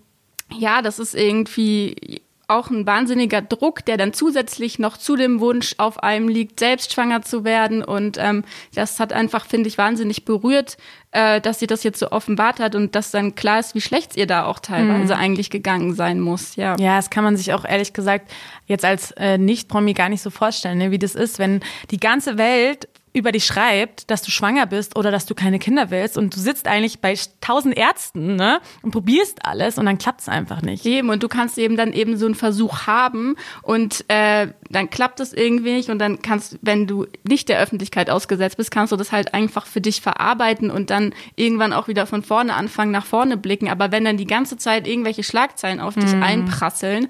ja, 0.57 0.83
das 0.83 1.01
ist 1.01 1.17
irgendwie 1.17 2.23
auch 2.47 2.71
ein 2.71 2.87
wahnsinniger 2.87 3.43
Druck, 3.43 3.85
der 3.87 3.97
dann 3.97 4.13
zusätzlich 4.13 4.79
noch 4.79 4.99
zu 4.99 5.17
dem 5.17 5.41
Wunsch 5.41 5.75
auf 5.79 6.03
einem 6.03 6.29
liegt, 6.29 6.61
selbst 6.61 6.93
schwanger 6.93 7.23
zu 7.23 7.43
werden. 7.43 7.83
Und 7.83 8.19
ähm, 8.21 8.45
das 8.75 9.01
hat 9.01 9.13
einfach, 9.13 9.47
finde 9.47 9.69
ich, 9.69 9.79
wahnsinnig 9.79 10.25
berührt, 10.25 10.77
äh, 11.11 11.41
dass 11.41 11.59
sie 11.59 11.67
das 11.67 11.83
jetzt 11.83 11.99
so 11.99 12.11
offenbart 12.11 12.61
hat 12.61 12.75
und 12.75 12.95
dass 12.95 13.11
dann 13.11 13.35
klar 13.35 13.61
ist, 13.61 13.75
wie 13.75 13.81
schlecht 13.81 14.13
es 14.13 14.17
ihr 14.17 14.27
da 14.27 14.45
auch 14.45 14.59
teilweise 14.59 15.17
eigentlich 15.17 15.51
gegangen 15.51 15.95
sein 15.95 16.21
muss. 16.21 16.57
Ja. 16.57 16.77
Ja, 16.79 16.97
das 16.97 17.11
kann 17.11 17.25
man 17.25 17.37
sich 17.37 17.53
auch 17.53 17.65
ehrlich 17.65 17.93
gesagt 17.95 18.31
jetzt 18.67 18.85
als 18.85 19.13
äh, 19.13 19.39
Nicht-Promi 19.39 19.95
gar 19.95 20.09
nicht 20.09 20.23
so 20.23 20.31
vorstellen, 20.31 20.79
ne, 20.79 20.91
wie 20.91 20.99
das 20.99 21.15
ist, 21.15 21.39
wenn 21.39 21.61
die 21.91 21.99
ganze 21.99 22.37
Welt 22.37 22.89
über 23.15 23.31
dich 23.31 23.47
schreibt, 23.47 24.11
dass 24.11 24.23
du 24.23 24.33
schwanger 24.33 24.67
bist 24.67 24.99
oder 24.99 25.13
dass 25.13 25.25
du 25.25 25.37
keine 25.37 25.61
Kinder 25.61 25.91
willst 25.91 26.19
und 26.19 26.35
du 26.35 26.41
sitzt 26.41 26.67
eigentlich 26.67 27.01
bei 27.01 27.15
tausend 27.41 27.77
Ärzten 27.77 28.35
ne, 28.35 28.61
und 28.83 28.91
probierst 28.91 29.47
alles 29.47 29.79
und 29.79 29.87
dann 29.87 29.99
klappt 29.99 30.23
es 30.23 30.29
einfach 30.29 30.63
nicht. 30.63 30.85
Eben, 30.85 31.11
und 31.11 31.23
du 31.23 31.29
kannst 31.29 31.57
eben 31.57 31.77
dann 31.77 31.93
eben 31.93 32.17
so 32.17 32.27
einen 32.27 32.35
Versuch 32.35 32.89
haben 32.89 33.37
und 33.63 34.05
äh, 34.09 34.49
dann 34.75 34.91
klappt 34.91 35.21
es 35.21 35.33
irgendwie 35.33 35.73
nicht 35.73 35.89
und 35.91 35.99
dann 35.99 36.21
kannst, 36.23 36.59
wenn 36.63 36.87
du 36.87 37.07
nicht 37.23 37.49
der 37.49 37.61
Öffentlichkeit 37.61 38.11
ausgesetzt 38.11 38.57
bist, 38.57 38.71
kannst 38.71 38.93
du 38.93 38.97
das 38.97 39.13
halt 39.13 39.35
einfach 39.35 39.67
für 39.67 39.81
dich 39.81 40.01
verarbeiten 40.01 40.71
und 40.71 40.91
dann 40.91 41.15
irgendwann 41.37 41.73
auch 41.73 41.89
wieder 41.89 42.07
von 42.07 42.23
vorne 42.23 42.55
anfangen, 42.55 42.91
nach 42.91 43.07
vorne 43.07 43.37
blicken. 43.37 43.69
Aber 43.69 43.93
wenn 43.93 44.05
dann 44.05 44.17
die 44.17 44.27
ganze 44.27 44.57
Zeit 44.57 44.87
irgendwelche 44.87 45.23
Schlagzeilen 45.23 45.81
auf 45.81 45.95
dich 45.95 46.15
mhm. 46.15 46.23
einprasseln, 46.23 47.09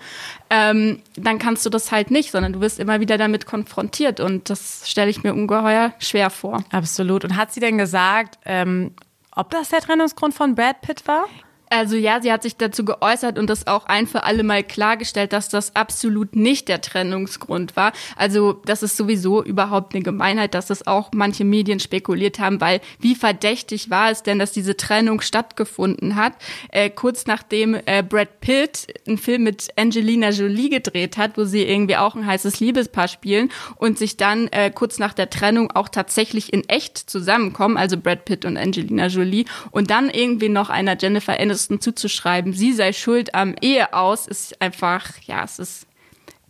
ähm, 0.51 1.01
dann 1.17 1.39
kannst 1.39 1.65
du 1.67 1.71
das 1.71 1.91
halt 1.91 2.11
nicht, 2.11 2.31
sondern 2.31 2.53
du 2.53 2.61
wirst 2.61 2.79
immer 2.79 3.01
wieder 3.01 3.19
damit 3.19 3.47
konfrontiert 3.47 4.21
und 4.21 4.51
das 4.51 4.89
stelle 4.89 5.11
ich 5.11 5.23
mir 5.23 5.33
ungeheuer 5.33 5.93
schwer 5.99 6.31
vor. 6.31 6.65
Absolut. 6.71 7.25
Und 7.25 7.37
hat 7.37 7.53
sie 7.53 7.61
denn 7.61 7.79
gesagt, 7.79 8.39
ähm, 8.45 8.93
ob 9.33 9.51
das 9.51 9.71
der 9.71 9.81
Trennungsgrund 9.81 10.35
von 10.35 10.55
Brad 10.55 10.81
Pitt 10.81 11.07
war? 11.09 11.27
Also 11.75 11.97
ja, 11.97 12.23
sie 12.23 12.31
hat 12.31 12.45
sich 12.45 12.57
dazu 12.57 12.85
geäußert 12.85 13.37
und 13.37 13.51
das 13.51 13.67
auch 13.67 13.87
ein 13.87 14.07
für 14.07 14.23
alle 14.23 14.45
Mal 14.45 14.63
klargestellt, 14.63 15.33
dass 15.33 15.49
das 15.49 15.75
absolut 15.75 16.37
nicht 16.37 16.69
der 16.69 16.81
Trennungsgrund 16.81 17.75
war. 17.75 17.93
Also 18.15 18.53
das 18.65 18.85
ist 18.85 18.97
sowieso 18.97 19.43
überhaupt 19.43 19.93
eine 19.93 20.05
Gemeinheit, 20.05 20.55
dass 20.55 20.67
das 20.67 20.87
auch 20.87 21.11
manche 21.13 21.45
Medien 21.45 21.81
spekuliert 21.81 22.39
haben, 22.39 22.61
weil 22.61 22.81
wie 23.01 23.17
verdächtig 23.17 23.91
war 23.91 24.13
es 24.13 24.23
denn, 24.23 24.39
dass 24.39 24.53
diese 24.53 24.77
Trennung 24.77 25.21
stattgefunden 25.21 26.15
hat, 26.15 26.35
äh, 26.71 26.91
kurz 26.91 27.27
nachdem 27.27 27.75
äh, 27.87 28.05
Brad 28.05 28.39
Pitt 28.39 28.87
einen 29.09 29.19
Film 29.19 29.43
mit 29.43 29.71
Angelina 29.75 30.31
Jolie 30.31 30.71
gedreht 30.71 31.17
hat, 31.17 31.37
wo 31.37 31.45
sie 31.45 31.65
irgendwie 31.65 31.97
auch 31.97 32.15
ein 32.15 32.25
heißes 32.25 32.61
Liebespaar 32.61 33.09
spielen 33.09 33.51
und 33.75 33.99
sich 33.99 34.17
dann 34.17 34.47
äh, 34.53 34.71
kurz 34.71 35.01
nach 35.01 35.13
der 35.13 35.29
Trennung 35.29 35.73
auch 35.73 35.89
tatsächlich 35.89 36.53
in 36.53 36.69
echt 36.69 36.99
zusammenkommen, 37.11 37.77
also 37.77 37.97
Brad 37.97 38.27
Pitt 38.27 38.45
und 38.45 38.57
Angelina 38.57 39.09
Jolie 39.09 39.47
und 39.73 39.91
dann 39.91 40.09
irgendwie 40.09 40.49
noch 40.49 40.71
einer 40.71 40.97
Jennifer 40.97 41.41
Aniston 41.41 41.64
Journalisten 41.65 41.81
zuzuschreiben, 41.81 42.53
sie 42.53 42.73
sei 42.73 42.93
schuld 42.93 43.35
am 43.35 43.55
Eheaus, 43.61 44.27
ist 44.27 44.61
einfach, 44.61 45.11
ja, 45.27 45.45
es 45.45 45.59
ist 45.59 45.87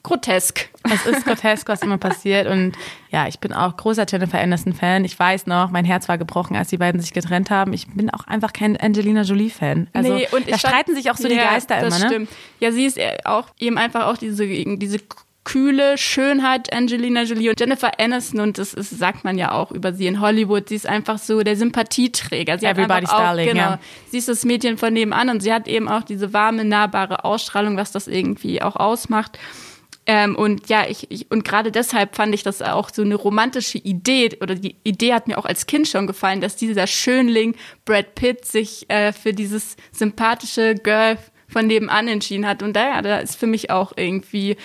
grotesk. 0.03 0.69
Es 0.83 1.07
ist 1.07 1.25
grotesk, 1.25 1.67
was 1.69 1.81
immer 1.81 1.97
passiert. 1.97 2.47
Und 2.47 2.73
ja, 3.11 3.27
ich 3.27 3.39
bin 3.39 3.55
auch 3.55 3.75
großer 3.77 4.05
Jennifer 4.07 4.39
Aniston-Fan. 4.39 5.05
Ich 5.05 5.19
weiß 5.19 5.47
noch, 5.47 5.71
mein 5.71 5.87
Herz 5.87 6.09
war 6.09 6.19
gebrochen, 6.19 6.57
als 6.57 6.69
die 6.69 6.77
beiden 6.77 7.01
sich 7.01 7.15
getrennt 7.15 7.51
haben. 7.51 7.73
Ich 7.73 7.87
bin 7.89 8.11
auch 8.11 8.27
einfach 8.27 8.53
kein 8.53 8.77
Angelina 8.77 9.23
Jolie-Fan. 9.23 9.89
Also 9.95 10.15
nee, 10.15 10.29
und 10.31 10.51
da 10.51 10.59
streiten 10.59 10.95
sich 10.95 11.11
auch 11.11 11.17
so 11.17 11.27
ja, 11.27 11.31
die 11.31 11.37
Geister 11.37 11.79
immer, 11.79 11.99
ne? 11.99 12.07
Stimmt. 12.07 12.31
Ja, 12.61 12.71
sie 12.71 12.85
ist 12.85 12.99
auch 13.25 13.47
eben 13.59 13.79
einfach 13.79 14.07
auch 14.07 14.19
diese, 14.19 14.47
diese 14.47 14.99
kühle 15.45 15.99
Schönheit 15.99 16.73
Angelina 16.73 17.23
Jolie 17.23 17.51
und 17.51 17.61
Jennifer 17.61 18.01
Aniston 18.01 18.41
und 18.41 18.59
das 18.59 18.75
ist, 18.75 18.91
sagt 18.91 19.25
man 19.25 19.39
ja 19.39 19.53
auch 19.53 19.71
über 19.71 19.93
sie 19.93 20.07
in 20.07 20.21
Hollywood. 20.21 20.69
Sie 20.69 20.75
ist 20.75 20.87
einfach 20.87 21.19
so 21.19 21.43
der 21.43 21.57
Sympathieträger. 21.57 22.59
Sie 22.59 22.67
Everybody's 22.67 23.11
auch, 23.11 23.19
Darling, 23.19 23.49
genau, 23.49 23.61
ja. 23.61 23.81
sie 24.11 24.19
ist 24.19 24.29
das 24.29 24.45
Mädchen 24.45 24.79
von 24.79 24.93
nebenan 24.93 25.29
und 25.29 25.41
sie 25.41 25.53
hat 25.53 25.69
eben 25.69 25.89
auch 25.89 26.03
diese 26.03 26.33
warme, 26.33 26.65
nahbare 26.65 27.25
Ausstrahlung, 27.25 27.77
was 27.77 27.93
das 27.93 28.09
irgendwie 28.09 28.63
auch 28.63 28.77
ausmacht. 28.77 29.39
Ähm, 30.07 30.37
und 30.37 30.69
ja, 30.69 30.87
ich, 30.87 31.11
ich 31.11 31.31
und 31.31 31.45
gerade 31.45 31.73
deshalb 31.73 32.15
fand 32.15 32.35
ich 32.35 32.43
das 32.43 32.61
auch 32.61 32.91
so 32.93 33.03
eine 33.03 33.15
romantische 33.15 33.79
Idee 33.79 34.37
oder 34.41 34.55
die 34.55 34.77
Idee 34.85 35.15
hat 35.15 35.29
mir 35.29 35.39
auch 35.39 35.47
als 35.47 35.67
Kind 35.67 35.89
schon 35.89 36.07
gefallen, 36.07 36.41
dass 36.41 36.57
dieser 36.57 36.87
Schönling 36.87 37.55
Brad 37.85 38.15
Pitt 38.15 38.45
sich 38.45 38.89
äh, 38.91 39.13
für 39.13 39.33
dieses 39.33 39.77
sympathische 39.93 40.75
Girl 40.75 41.17
von 41.49 41.67
nebenan 41.67 42.09
entschieden 42.09 42.47
hat. 42.47 42.63
Und 42.63 42.75
da, 42.75 43.01
da 43.01 43.19
ist 43.19 43.37
für 43.37 43.47
mich 43.47 43.71
auch 43.71 43.93
irgendwie 43.97 44.57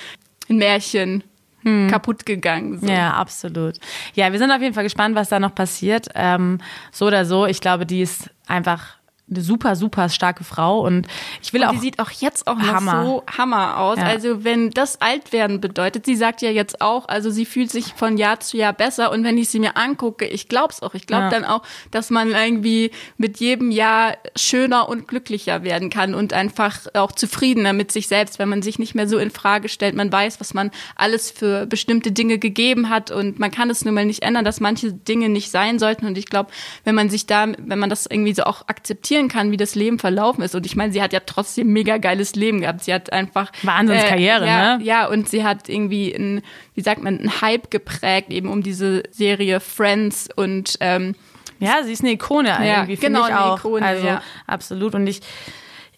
ein 0.50 0.58
Märchen 0.58 1.24
hm. 1.64 1.90
kaputt 1.90 2.26
gegangen. 2.26 2.80
So. 2.80 2.88
Ja, 2.88 3.14
absolut. 3.14 3.76
Ja, 4.14 4.32
wir 4.32 4.40
sind 4.40 4.52
auf 4.52 4.62
jeden 4.62 4.74
Fall 4.74 4.84
gespannt, 4.84 5.16
was 5.16 5.30
da 5.30 5.40
noch 5.40 5.56
passiert. 5.56 6.08
Ähm, 6.16 6.60
so 6.92 7.08
oder 7.08 7.26
so, 7.26 7.46
ich 7.46 7.62
glaube, 7.62 7.86
die 7.86 8.02
ist 8.02 8.30
einfach 8.48 8.99
eine 9.30 9.42
super, 9.42 9.76
super 9.76 10.10
starke 10.10 10.44
Frau 10.44 10.82
und 10.86 11.08
ich 11.42 11.54
will 11.54 11.62
und 11.62 11.68
auch. 11.68 11.72
Die 11.74 11.80
sieht 11.80 12.00
auch 12.00 12.12
jetzt 12.12 12.48
auch 12.48 12.58
noch 12.58 12.68
Hammer. 12.68 13.06
so 13.06 13.24
Hammer 13.38 13.78
aus. 13.78 13.98
Ja. 13.98 14.06
Also 14.06 14.44
wenn 14.44 14.72
das 14.72 15.02
Altwerden 15.02 15.62
bedeutet, 15.62 16.06
sie 16.06 16.16
sagt 16.16 16.42
ja 16.42 16.50
jetzt 16.50 16.82
auch, 16.82 17.08
also 17.08 17.30
sie 17.30 17.46
fühlt 17.46 17.72
sich 17.72 17.94
von 17.94 18.18
Jahr 18.18 18.40
zu 18.40 18.58
Jahr 18.58 18.74
besser 18.74 19.12
und 19.12 19.24
wenn 19.24 19.38
ich 19.38 19.50
sie 19.50 19.60
mir 19.60 19.78
angucke, 19.78 20.26
ich 20.26 20.48
glaub's 20.48 20.82
auch. 20.82 20.94
Ich 20.94 21.06
glaube 21.06 21.26
ja. 21.26 21.30
dann 21.30 21.46
auch, 21.46 21.62
dass 21.92 22.10
man 22.10 22.32
irgendwie 22.32 22.92
mit 23.18 23.40
jedem 23.40 23.72
Jahr 23.72 24.18
schöner 24.36 24.90
und 24.90 25.08
glücklicher 25.08 25.64
werden 25.64 25.90
kann 25.90 26.16
und 26.16 26.34
einfach 26.34 26.80
auch 26.94 27.12
zufriedener 27.12 27.74
mit 27.74 27.92
sich 27.92 28.08
selbst, 28.08 28.40
wenn 28.40 28.50
man 28.50 28.62
sich 28.62 28.80
nicht 28.80 28.96
mehr 28.96 29.08
so 29.08 29.18
in 29.18 29.32
Frage 29.32 29.70
stellt. 29.70 29.96
Man 29.96 30.12
weiß, 30.12 30.40
was 30.40 30.54
man 30.54 30.72
alles 30.96 31.30
für 31.30 31.66
bestimmte 31.66 32.12
Dinge 32.12 32.40
gegeben 32.40 32.90
hat 32.90 33.12
und 33.12 33.40
man 33.40 33.52
kann 33.52 33.70
es 33.70 33.86
nun 33.86 33.94
mal 33.94 34.06
nicht 34.06 34.24
ändern, 34.24 34.46
dass 34.46 34.60
manche 34.60 34.94
Dinge 34.94 35.30
nicht 35.30 35.52
sein 35.52 35.78
sollten 35.78 36.08
und 36.08 36.18
ich 36.18 36.26
glaube, 36.26 36.50
wenn 36.84 36.96
man 36.96 37.10
sich 37.10 37.26
da, 37.28 37.48
wenn 37.58 37.80
man 37.80 37.90
das 37.90 38.06
irgendwie 38.06 38.34
so 38.34 38.44
auch 38.44 38.68
akzeptiert 38.68 39.19
reflektieren 39.20 39.28
kann, 39.28 39.52
wie 39.52 39.58
das 39.58 39.76
Leben 39.76 40.00
verlaufen 40.00 40.44
ist. 40.44 40.56
Und 40.56 40.66
ich 40.66 40.76
meine, 40.76 40.92
sie 40.92 41.02
hat 41.02 41.14
ja 41.14 41.20
trotzdem 41.26 41.72
mega 41.72 41.98
geiles 41.98 42.36
Leben 42.36 42.62
gehabt. 42.62 42.84
Sie 42.84 42.94
hat 42.94 43.12
einfach 43.12 43.52
Wahnsinnskarriere, 43.64 44.46
äh, 44.46 44.48
ja, 44.48 44.78
ne? 44.78 44.84
Ja, 44.84 45.08
und 45.08 45.30
sie 45.30 45.44
hat 45.44 45.70
irgendwie 45.70 46.14
ein, 46.14 46.42
wie 46.76 46.82
sagt 46.82 47.04
man, 47.04 47.20
einen 47.20 47.42
Hype 47.42 47.70
geprägt 47.72 48.32
eben 48.32 48.50
um 48.50 48.64
diese 48.64 49.04
Serie 49.12 49.60
Friends 49.60 50.30
und 50.36 50.78
ähm, 50.80 51.16
ja, 51.60 51.84
sie 51.84 51.92
ist 51.92 52.02
eine 52.02 52.14
Ikone 52.14 52.50
irgendwie, 52.50 52.94
ja, 52.94 53.00
genau, 53.00 53.28
ich 53.28 53.34
auch. 53.34 53.60
Ikone, 53.60 53.86
also 53.86 54.08
ja. 54.08 54.22
absolut. 54.48 54.96
Und 54.96 55.08
ich 55.08 55.20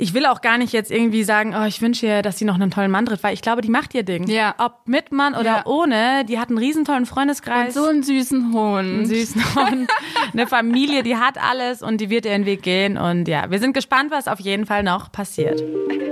ich 0.01 0.15
will 0.15 0.25
auch 0.25 0.41
gar 0.41 0.57
nicht 0.57 0.73
jetzt 0.73 0.89
irgendwie 0.89 1.23
sagen, 1.23 1.53
oh, 1.55 1.65
ich 1.65 1.79
wünsche 1.79 2.07
ihr, 2.07 2.21
dass 2.23 2.39
sie 2.39 2.45
noch 2.45 2.55
einen 2.55 2.71
tollen 2.71 2.89
Mann 2.89 3.05
tritt, 3.05 3.21
weil 3.21 3.35
ich 3.35 3.43
glaube, 3.43 3.61
die 3.61 3.69
macht 3.69 3.93
ihr 3.93 4.01
Ding. 4.01 4.27
Ja. 4.27 4.55
Ob 4.57 4.87
mit 4.87 5.11
Mann 5.11 5.35
oder 5.35 5.57
ja. 5.57 5.65
ohne, 5.65 6.25
die 6.25 6.39
hat 6.39 6.49
einen 6.49 6.57
riesen 6.57 6.85
tollen 6.85 7.05
Freundeskreis. 7.05 7.77
Und 7.77 7.83
so 7.83 7.87
einen 7.87 8.01
süßen 8.01 8.51
Hund. 8.51 8.79
Einen 8.79 9.05
süßen 9.05 9.55
Hund. 9.55 9.91
eine 10.33 10.47
Familie, 10.47 11.03
die 11.03 11.17
hat 11.17 11.37
alles 11.37 11.83
und 11.83 12.01
die 12.01 12.09
wird 12.09 12.25
ihren 12.25 12.45
Weg 12.45 12.63
gehen. 12.63 12.97
Und 12.97 13.27
ja, 13.27 13.51
wir 13.51 13.59
sind 13.59 13.73
gespannt, 13.73 14.09
was 14.09 14.27
auf 14.27 14.39
jeden 14.39 14.65
Fall 14.65 14.81
noch 14.81 15.11
passiert. 15.11 15.63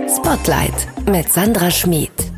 Spotlight 0.08 1.08
mit 1.08 1.32
Sandra 1.32 1.72
Schmid. 1.72 2.29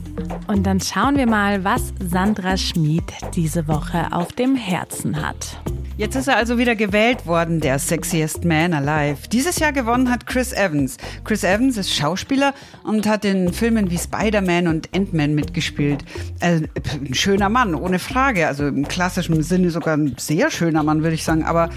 Und 0.48 0.64
dann 0.64 0.80
schauen 0.80 1.18
wir 1.18 1.28
mal, 1.28 1.64
was 1.64 1.94
Sandra 2.00 2.58
Schmid 2.58 3.04
diese 3.36 3.68
Woche 3.68 4.08
auf 4.12 4.34
dem 4.34 4.56
Herzen 4.56 5.22
hat. 5.26 5.58
Jetzt 5.98 6.16
ist 6.16 6.28
er 6.28 6.38
also 6.38 6.58
wieder 6.58 6.76
gewählt 6.76 7.28
worden, 7.28 7.60
der 7.60 7.78
Sexiest 7.78 8.44
Man 8.44 8.74
Alive. 8.74 9.28
Dieses 9.32 9.60
Jahr 9.60 9.72
gewonnen 9.72 10.10
hat 10.10 10.26
Chris 10.26 10.52
Evans. 10.52 10.98
Chris 11.24 11.44
Evans 11.44 11.78
ist 11.78 11.94
Schauspieler 11.94 12.54
und 12.84 13.06
hat 13.06 13.24
in 13.24 13.54
Filmen 13.54 13.92
wie 13.92 13.98
Spider-Man 13.98 14.68
und 14.68 14.90
Ant-Man 14.96 15.36
mitgespielt. 15.36 16.04
Äh, 16.40 16.62
ein 16.94 17.14
schöner 17.14 17.50
Mann, 17.50 17.76
ohne 17.76 18.00
Frage. 18.00 18.48
Also 18.48 18.68
im 18.68 18.88
klassischen 18.88 19.44
Sinne 19.44 19.70
sogar 19.70 19.96
ein 19.96 20.16
sehr 20.18 20.50
schöner 20.50 20.82
Mann, 20.82 21.04
würde 21.04 21.14
ich 21.14 21.24
sagen. 21.24 21.44
Aber 21.44 21.70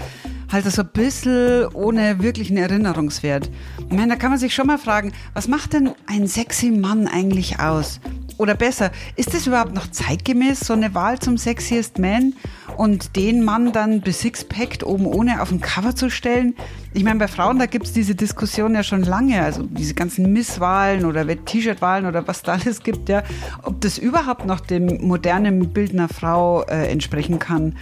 halt 0.51 0.65
so 0.65 0.81
ein 0.81 0.89
bisschen 0.91 1.67
ohne 1.73 2.21
wirklichen 2.21 2.57
Erinnerungswert. 2.57 3.49
Ich 3.77 3.95
meine, 3.95 4.13
da 4.13 4.15
kann 4.15 4.31
man 4.31 4.39
sich 4.39 4.55
schon 4.55 4.67
mal 4.67 4.77
fragen, 4.77 5.11
was 5.33 5.47
macht 5.47 5.73
denn 5.73 5.91
ein 6.07 6.27
sexy 6.27 6.71
Mann 6.71 7.07
eigentlich 7.07 7.59
aus? 7.59 7.99
Oder 8.37 8.55
besser, 8.55 8.91
ist 9.15 9.33
es 9.33 9.47
überhaupt 9.47 9.73
noch 9.73 9.89
zeitgemäß, 9.89 10.59
so 10.59 10.73
eine 10.73 10.93
Wahl 10.93 11.19
zum 11.19 11.37
Sexiest 11.37 11.99
Man 11.99 12.33
und 12.75 13.15
den 13.15 13.43
Mann 13.43 13.71
dann 13.71 14.01
besixpackt 14.01 14.83
oben 14.83 15.05
ohne 15.05 15.41
auf 15.41 15.49
dem 15.49 15.61
Cover 15.61 15.95
zu 15.95 16.09
stellen? 16.09 16.55
Ich 16.93 17.03
meine, 17.03 17.19
bei 17.19 17.27
Frauen, 17.27 17.59
da 17.59 17.65
gibt 17.65 17.85
es 17.85 17.93
diese 17.93 18.15
Diskussion 18.15 18.75
ja 18.75 18.83
schon 18.83 19.03
lange, 19.03 19.41
also 19.41 19.63
diese 19.63 19.93
ganzen 19.93 20.33
Misswahlen 20.33 21.05
oder 21.05 21.25
T-Shirt-Wahlen 21.25 22.05
oder 22.05 22.27
was 22.27 22.41
da 22.41 22.53
alles 22.53 22.83
gibt, 22.83 23.07
ja, 23.09 23.23
ob 23.63 23.79
das 23.81 23.97
überhaupt 23.97 24.45
noch 24.45 24.59
dem 24.59 25.07
modernen 25.07 25.69
Bild 25.69 25.93
einer 25.93 26.09
Frau 26.09 26.63
äh, 26.63 26.87
entsprechen 26.91 27.39
kann. 27.39 27.75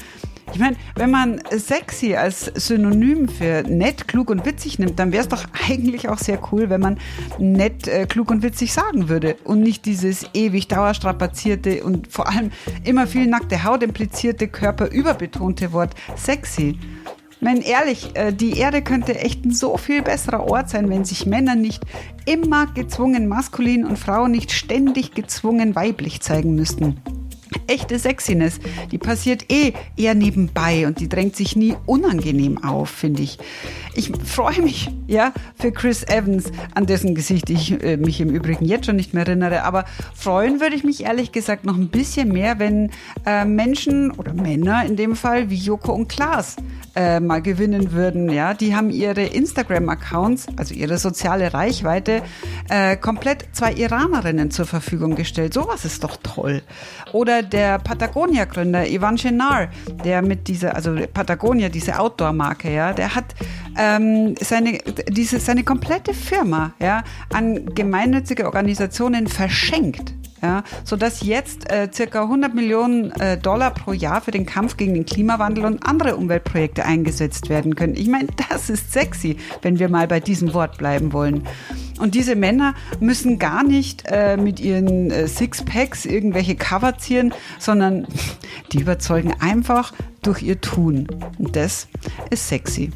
Ich 0.53 0.59
meine, 0.59 0.75
wenn 0.95 1.09
man 1.09 1.41
sexy 1.49 2.15
als 2.15 2.45
Synonym 2.45 3.27
für 3.27 3.63
nett, 3.63 4.07
klug 4.07 4.29
und 4.29 4.45
witzig 4.45 4.77
nimmt, 4.77 4.99
dann 4.99 5.11
wäre 5.11 5.23
es 5.23 5.27
doch 5.27 5.43
eigentlich 5.67 6.09
auch 6.09 6.19
sehr 6.19 6.39
cool, 6.51 6.69
wenn 6.69 6.79
man 6.79 6.99
nett, 7.39 7.87
äh, 7.87 8.05
klug 8.05 8.29
und 8.29 8.43
witzig 8.43 8.71
sagen 8.71 9.09
würde 9.09 9.35
und 9.45 9.61
nicht 9.61 9.83
dieses 9.87 10.27
ewig 10.35 10.67
dauerstrapazierte 10.67 11.83
und 11.83 12.11
vor 12.11 12.29
allem 12.29 12.51
immer 12.83 13.07
viel 13.07 13.25
nackte 13.25 13.63
Haut 13.63 13.81
implizierte, 13.81 14.47
körperüberbetonte 14.47 15.73
Wort 15.73 15.95
sexy. 16.15 16.77
Ich 17.31 17.41
meine, 17.41 17.65
ehrlich, 17.65 18.11
äh, 18.13 18.31
die 18.31 18.59
Erde 18.59 18.83
könnte 18.83 19.17
echt 19.17 19.43
ein 19.45 19.51
so 19.51 19.75
viel 19.77 20.03
besserer 20.03 20.47
Ort 20.47 20.69
sein, 20.69 20.87
wenn 20.87 21.03
sich 21.03 21.25
Männer 21.25 21.55
nicht 21.55 21.83
immer 22.27 22.67
gezwungen 22.67 23.27
maskulin 23.27 23.85
und 23.87 23.97
Frauen 23.97 24.29
nicht 24.29 24.51
ständig 24.51 25.15
gezwungen 25.15 25.75
weiblich 25.75 26.21
zeigen 26.21 26.53
müssten 26.53 27.01
echte 27.67 27.99
Sexiness, 27.99 28.59
die 28.91 28.97
passiert 28.97 29.51
eh 29.51 29.73
eher 29.97 30.15
nebenbei 30.15 30.87
und 30.87 30.99
die 30.99 31.09
drängt 31.09 31.35
sich 31.35 31.55
nie 31.55 31.75
unangenehm 31.85 32.63
auf, 32.63 32.89
finde 32.89 33.23
ich. 33.23 33.37
Ich 33.95 34.11
freue 34.25 34.61
mich, 34.61 34.89
ja, 35.07 35.33
für 35.55 35.71
Chris 35.71 36.03
Evans, 36.03 36.51
an 36.73 36.85
dessen 36.85 37.13
Gesicht 37.13 37.49
ich 37.49 37.83
äh, 37.83 37.97
mich 37.97 38.19
im 38.21 38.29
Übrigen 38.29 38.65
jetzt 38.65 38.87
schon 38.87 38.95
nicht 38.95 39.13
mehr 39.13 39.25
erinnere, 39.27 39.63
aber 39.63 39.85
freuen 40.15 40.59
würde 40.59 40.75
ich 40.75 40.83
mich 40.83 41.03
ehrlich 41.03 41.31
gesagt 41.31 41.65
noch 41.65 41.77
ein 41.77 41.89
bisschen 41.89 42.29
mehr, 42.29 42.57
wenn 42.57 42.89
äh, 43.25 43.45
Menschen 43.45 44.11
oder 44.11 44.33
Männer 44.33 44.83
in 44.85 44.95
dem 44.95 45.15
Fall 45.15 45.49
wie 45.49 45.55
Joko 45.55 45.93
und 45.93 46.09
Klaas 46.09 46.55
äh, 46.95 47.19
mal 47.19 47.41
gewinnen 47.41 47.91
würden. 47.91 48.29
Ja, 48.29 48.53
die 48.53 48.75
haben 48.75 48.89
ihre 48.89 49.23
Instagram-Accounts, 49.23 50.47
also 50.57 50.73
ihre 50.73 50.97
soziale 50.97 51.53
Reichweite, 51.53 52.23
äh, 52.69 52.97
komplett 52.97 53.47
zwei 53.53 53.73
Iranerinnen 53.73 54.51
zur 54.51 54.65
Verfügung 54.65 55.15
gestellt. 55.15 55.53
Sowas 55.53 55.85
ist 55.85 56.03
doch 56.03 56.17
toll. 56.21 56.63
Oder 57.11 57.42
der 57.51 57.79
Patagonia-Gründer 57.79 58.87
Ivan 58.87 59.17
Chenar, 59.17 59.69
der 60.03 60.21
mit 60.21 60.47
dieser, 60.47 60.75
also 60.75 60.95
Patagonia, 61.13 61.69
diese 61.69 61.99
Outdoor-Marke, 61.99 62.73
ja, 62.73 62.93
der 62.93 63.15
hat 63.15 63.35
ähm, 63.77 64.35
seine, 64.39 64.79
diese, 65.09 65.39
seine 65.39 65.63
komplette 65.63 66.13
Firma 66.13 66.73
ja, 66.79 67.03
an 67.31 67.73
gemeinnützige 67.73 68.45
Organisationen 68.45 69.27
verschenkt 69.27 70.13
ja, 70.43 70.63
sodass 70.83 71.23
jetzt 71.23 71.71
äh, 71.71 71.89
circa 71.91 72.23
100 72.23 72.53
Millionen 72.53 73.11
äh, 73.11 73.37
Dollar 73.37 73.71
pro 73.71 73.93
Jahr 73.93 74.19
für 74.19 74.31
den 74.31 74.45
Kampf 74.45 74.75
gegen 74.75 74.93
den 74.93 75.05
Klimawandel 75.05 75.63
und 75.63 75.87
andere 75.87 76.17
Umweltprojekte 76.17 76.83
eingesetzt 76.83 77.49
werden 77.49 77.75
können. 77.75 77.95
Ich 77.95 78.09
meine, 78.09 78.27
das 78.49 78.69
ist 78.69 78.91
sexy, 78.91 79.37
wenn 79.61 79.79
wir 79.79 79.87
mal 79.89 80.07
bei 80.07 80.19
diesem 80.19 80.53
Wort 80.53 80.77
bleiben 80.77 81.13
wollen. 81.13 81.47
Und 81.99 82.15
diese 82.15 82.35
Männer 82.35 82.73
müssen 82.99 83.39
gar 83.39 83.63
nicht 83.63 84.03
äh, 84.07 84.35
mit 84.35 84.59
ihren 84.59 85.11
äh, 85.11 85.27
Sixpacks 85.27 86.05
irgendwelche 86.05 86.55
Cover 86.55 86.97
ziehen, 86.97 87.33
sondern 87.57 88.05
die 88.73 88.81
überzeugen 88.81 89.33
einfach 89.39 89.93
durch 90.23 90.41
ihr 90.41 90.59
Tun. 90.59 91.07
Und 91.37 91.55
das 91.55 91.87
ist 92.29 92.49
sexy. 92.49 92.91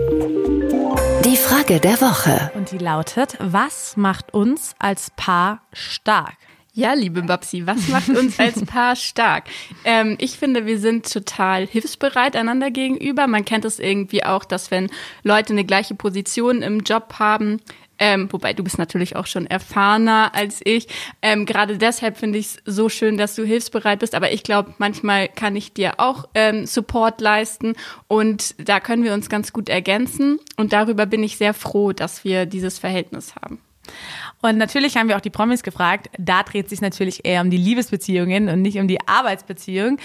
Die 1.24 1.38
Frage 1.38 1.80
der 1.80 2.02
Woche. 2.02 2.52
Und 2.56 2.72
die 2.72 2.78
lautet, 2.78 3.38
was 3.40 3.96
macht 3.96 4.34
uns 4.34 4.74
als 4.80 5.12
Paar 5.16 5.62
stark? 5.72 6.36
Ja, 6.78 6.94
liebe 6.94 7.24
Babsi, 7.24 7.66
was 7.66 7.88
macht 7.88 8.10
uns 8.10 8.40
als 8.40 8.64
Paar 8.68 8.96
stark? 8.96 9.46
Ähm, 9.84 10.16
ich 10.20 10.38
finde, 10.38 10.68
wir 10.68 10.78
sind 10.78 11.12
total 11.12 11.66
hilfsbereit 11.66 12.36
einander 12.36 12.70
gegenüber. 12.70 13.26
Man 13.26 13.46
kennt 13.46 13.66
es 13.66 13.80
irgendwie 13.80 14.24
auch, 14.24 14.46
dass 14.46 14.70
wenn 14.70 14.92
Leute 15.24 15.54
eine 15.54 15.66
gleiche 15.66 15.96
Position 15.96 16.62
im 16.62 16.82
Job 16.82 17.16
haben, 17.18 17.62
ähm, 17.98 18.32
wobei 18.32 18.54
du 18.54 18.64
bist 18.64 18.78
natürlich 18.78 19.16
auch 19.16 19.26
schon 19.26 19.48
erfahrener 19.48 20.36
als 20.36 20.60
ich. 20.64 20.88
Ähm, 21.24 21.48
Gerade 21.48 21.80
deshalb 21.80 22.16
finde 22.20 22.38
ich 22.38 22.46
es 22.46 22.58
so 22.64 22.90
schön, 22.90 23.18
dass 23.18 23.34
du 23.34 23.44
hilfsbereit 23.44 23.98
bist. 23.98 24.14
Aber 24.14 24.32
ich 24.32 24.44
glaube, 24.44 24.76
manchmal 24.78 25.30
kann 25.30 25.56
ich 25.56 25.74
dir 25.74 26.00
auch 26.00 26.26
ähm, 26.36 26.68
Support 26.68 27.22
leisten 27.22 27.74
und 28.08 28.54
da 28.60 28.80
können 28.80 29.04
wir 29.04 29.16
uns 29.16 29.30
ganz 29.30 29.52
gut 29.52 29.68
ergänzen. 29.68 30.40
Und 30.58 30.74
darüber 30.74 31.08
bin 31.08 31.24
ich 31.24 31.38
sehr 31.38 31.56
froh, 31.56 31.92
dass 31.92 32.24
wir 32.24 32.46
dieses 32.46 32.78
Verhältnis 32.78 33.34
haben. 33.42 33.62
Und 34.42 34.58
natürlich 34.58 34.96
haben 34.96 35.10
wir 35.10 35.16
auch 35.16 35.22
die 35.22 35.32
Promis 35.32 35.64
gefragt. 35.64 36.10
Da 36.20 36.44
dreht 36.44 36.70
sich 36.70 36.80
natürlich 36.80 37.26
eher 37.26 37.42
um 37.42 37.50
die 37.50 37.58
Liebesbeziehungen 37.58 38.50
und 38.50 38.62
nicht 38.62 38.78
um 38.78 38.88
die 38.88 39.00
Arbeitsbeziehung. 39.08 39.98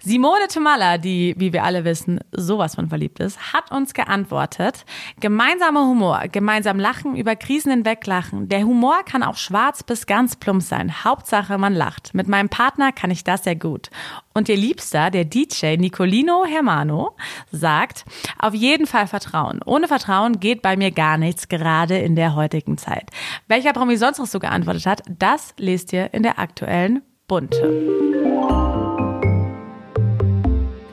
Simone 0.00 0.46
Tomalla, 0.48 0.96
die, 0.96 1.34
wie 1.38 1.52
wir 1.52 1.64
alle 1.64 1.84
wissen, 1.84 2.20
sowas 2.30 2.76
von 2.76 2.88
verliebt 2.88 3.18
ist, 3.18 3.52
hat 3.52 3.72
uns 3.72 3.92
geantwortet. 3.92 4.84
Gemeinsamer 5.18 5.86
Humor, 5.86 6.22
gemeinsam 6.30 6.78
lachen, 6.78 7.16
über 7.16 7.34
Krisen 7.34 7.72
hinweglachen. 7.72 8.48
Der 8.48 8.62
Humor 8.62 9.02
kann 9.04 9.24
auch 9.24 9.36
schwarz 9.36 9.82
bis 9.82 10.06
ganz 10.06 10.36
plump 10.36 10.62
sein. 10.62 11.04
Hauptsache, 11.04 11.58
man 11.58 11.74
lacht. 11.74 12.14
Mit 12.14 12.28
meinem 12.28 12.48
Partner 12.48 12.92
kann 12.92 13.10
ich 13.10 13.24
das 13.24 13.44
sehr 13.44 13.56
gut. 13.56 13.90
Und 14.32 14.48
ihr 14.48 14.56
Liebster, 14.56 15.10
der 15.10 15.24
DJ 15.24 15.76
Nicolino 15.76 16.44
Hermano, 16.44 17.16
sagt, 17.50 18.04
auf 18.38 18.54
jeden 18.54 18.86
Fall 18.86 19.08
Vertrauen. 19.08 19.60
Ohne 19.64 19.88
Vertrauen 19.88 20.38
geht 20.38 20.62
bei 20.62 20.76
mir 20.76 20.92
gar 20.92 21.18
nichts, 21.18 21.48
gerade 21.48 21.98
in 21.98 22.14
der 22.14 22.36
heutigen 22.36 22.78
Zeit. 22.78 23.10
Welcher 23.48 23.72
Promi 23.72 23.96
sonst 23.96 24.18
noch 24.18 24.26
so 24.26 24.38
geantwortet 24.38 24.86
hat, 24.86 25.02
das 25.08 25.52
lest 25.58 25.92
ihr 25.92 26.14
in 26.14 26.22
der 26.22 26.38
aktuellen 26.38 27.02
Bunte. 27.26 28.70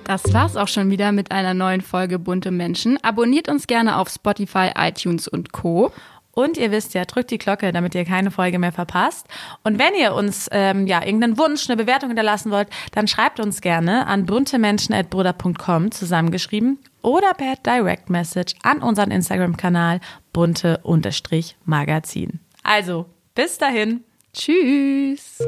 Das 0.03 0.33
war's 0.33 0.55
auch 0.55 0.69
schon 0.69 0.89
wieder 0.89 1.11
mit 1.11 1.31
einer 1.31 1.53
neuen 1.53 1.81
Folge 1.81 2.17
Bunte 2.17 2.49
Menschen. 2.49 2.97
Abonniert 3.03 3.49
uns 3.49 3.67
gerne 3.67 3.97
auf 3.97 4.09
Spotify, 4.09 4.71
iTunes 4.75 5.27
und 5.27 5.51
Co. 5.51 5.91
Und 6.37 6.57
ihr 6.57 6.69
wisst 6.69 6.93
ja, 6.93 7.03
drückt 7.03 7.31
die 7.31 7.39
Glocke, 7.39 7.71
damit 7.71 7.95
ihr 7.95 8.05
keine 8.05 8.29
Folge 8.29 8.59
mehr 8.59 8.71
verpasst. 8.71 9.25
Und 9.63 9.79
wenn 9.79 9.95
ihr 9.95 10.13
uns 10.13 10.47
ähm, 10.51 10.85
ja 10.85 11.03
irgendeinen 11.03 11.39
Wunsch, 11.39 11.67
eine 11.67 11.77
Bewertung 11.77 12.09
hinterlassen 12.09 12.51
wollt, 12.51 12.67
dann 12.91 13.07
schreibt 13.07 13.39
uns 13.39 13.59
gerne 13.59 14.05
an 14.05 14.27
buntemenschen.bruder.com 14.27 15.89
zusammengeschrieben 15.89 16.77
oder 17.01 17.33
per 17.33 17.55
Direct 17.65 18.11
Message 18.11 18.53
an 18.61 18.83
unseren 18.83 19.09
Instagram-Kanal 19.09 19.99
bunte-magazin. 20.31 22.39
Also, 22.61 23.07
bis 23.33 23.57
dahin. 23.57 24.03
Tschüss. 24.31 25.39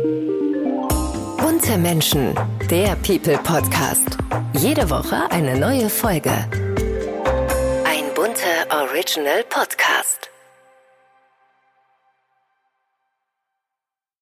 Bunte 1.38 1.78
Menschen, 1.78 2.34
der 2.72 2.96
People 2.96 3.38
Podcast. 3.44 4.18
Jede 4.54 4.90
Woche 4.90 5.30
eine 5.30 5.60
neue 5.60 5.88
Folge. 5.88 6.32
Ein 7.86 8.06
bunter 8.16 8.66
Original 8.72 9.44
Podcast. 9.48 10.32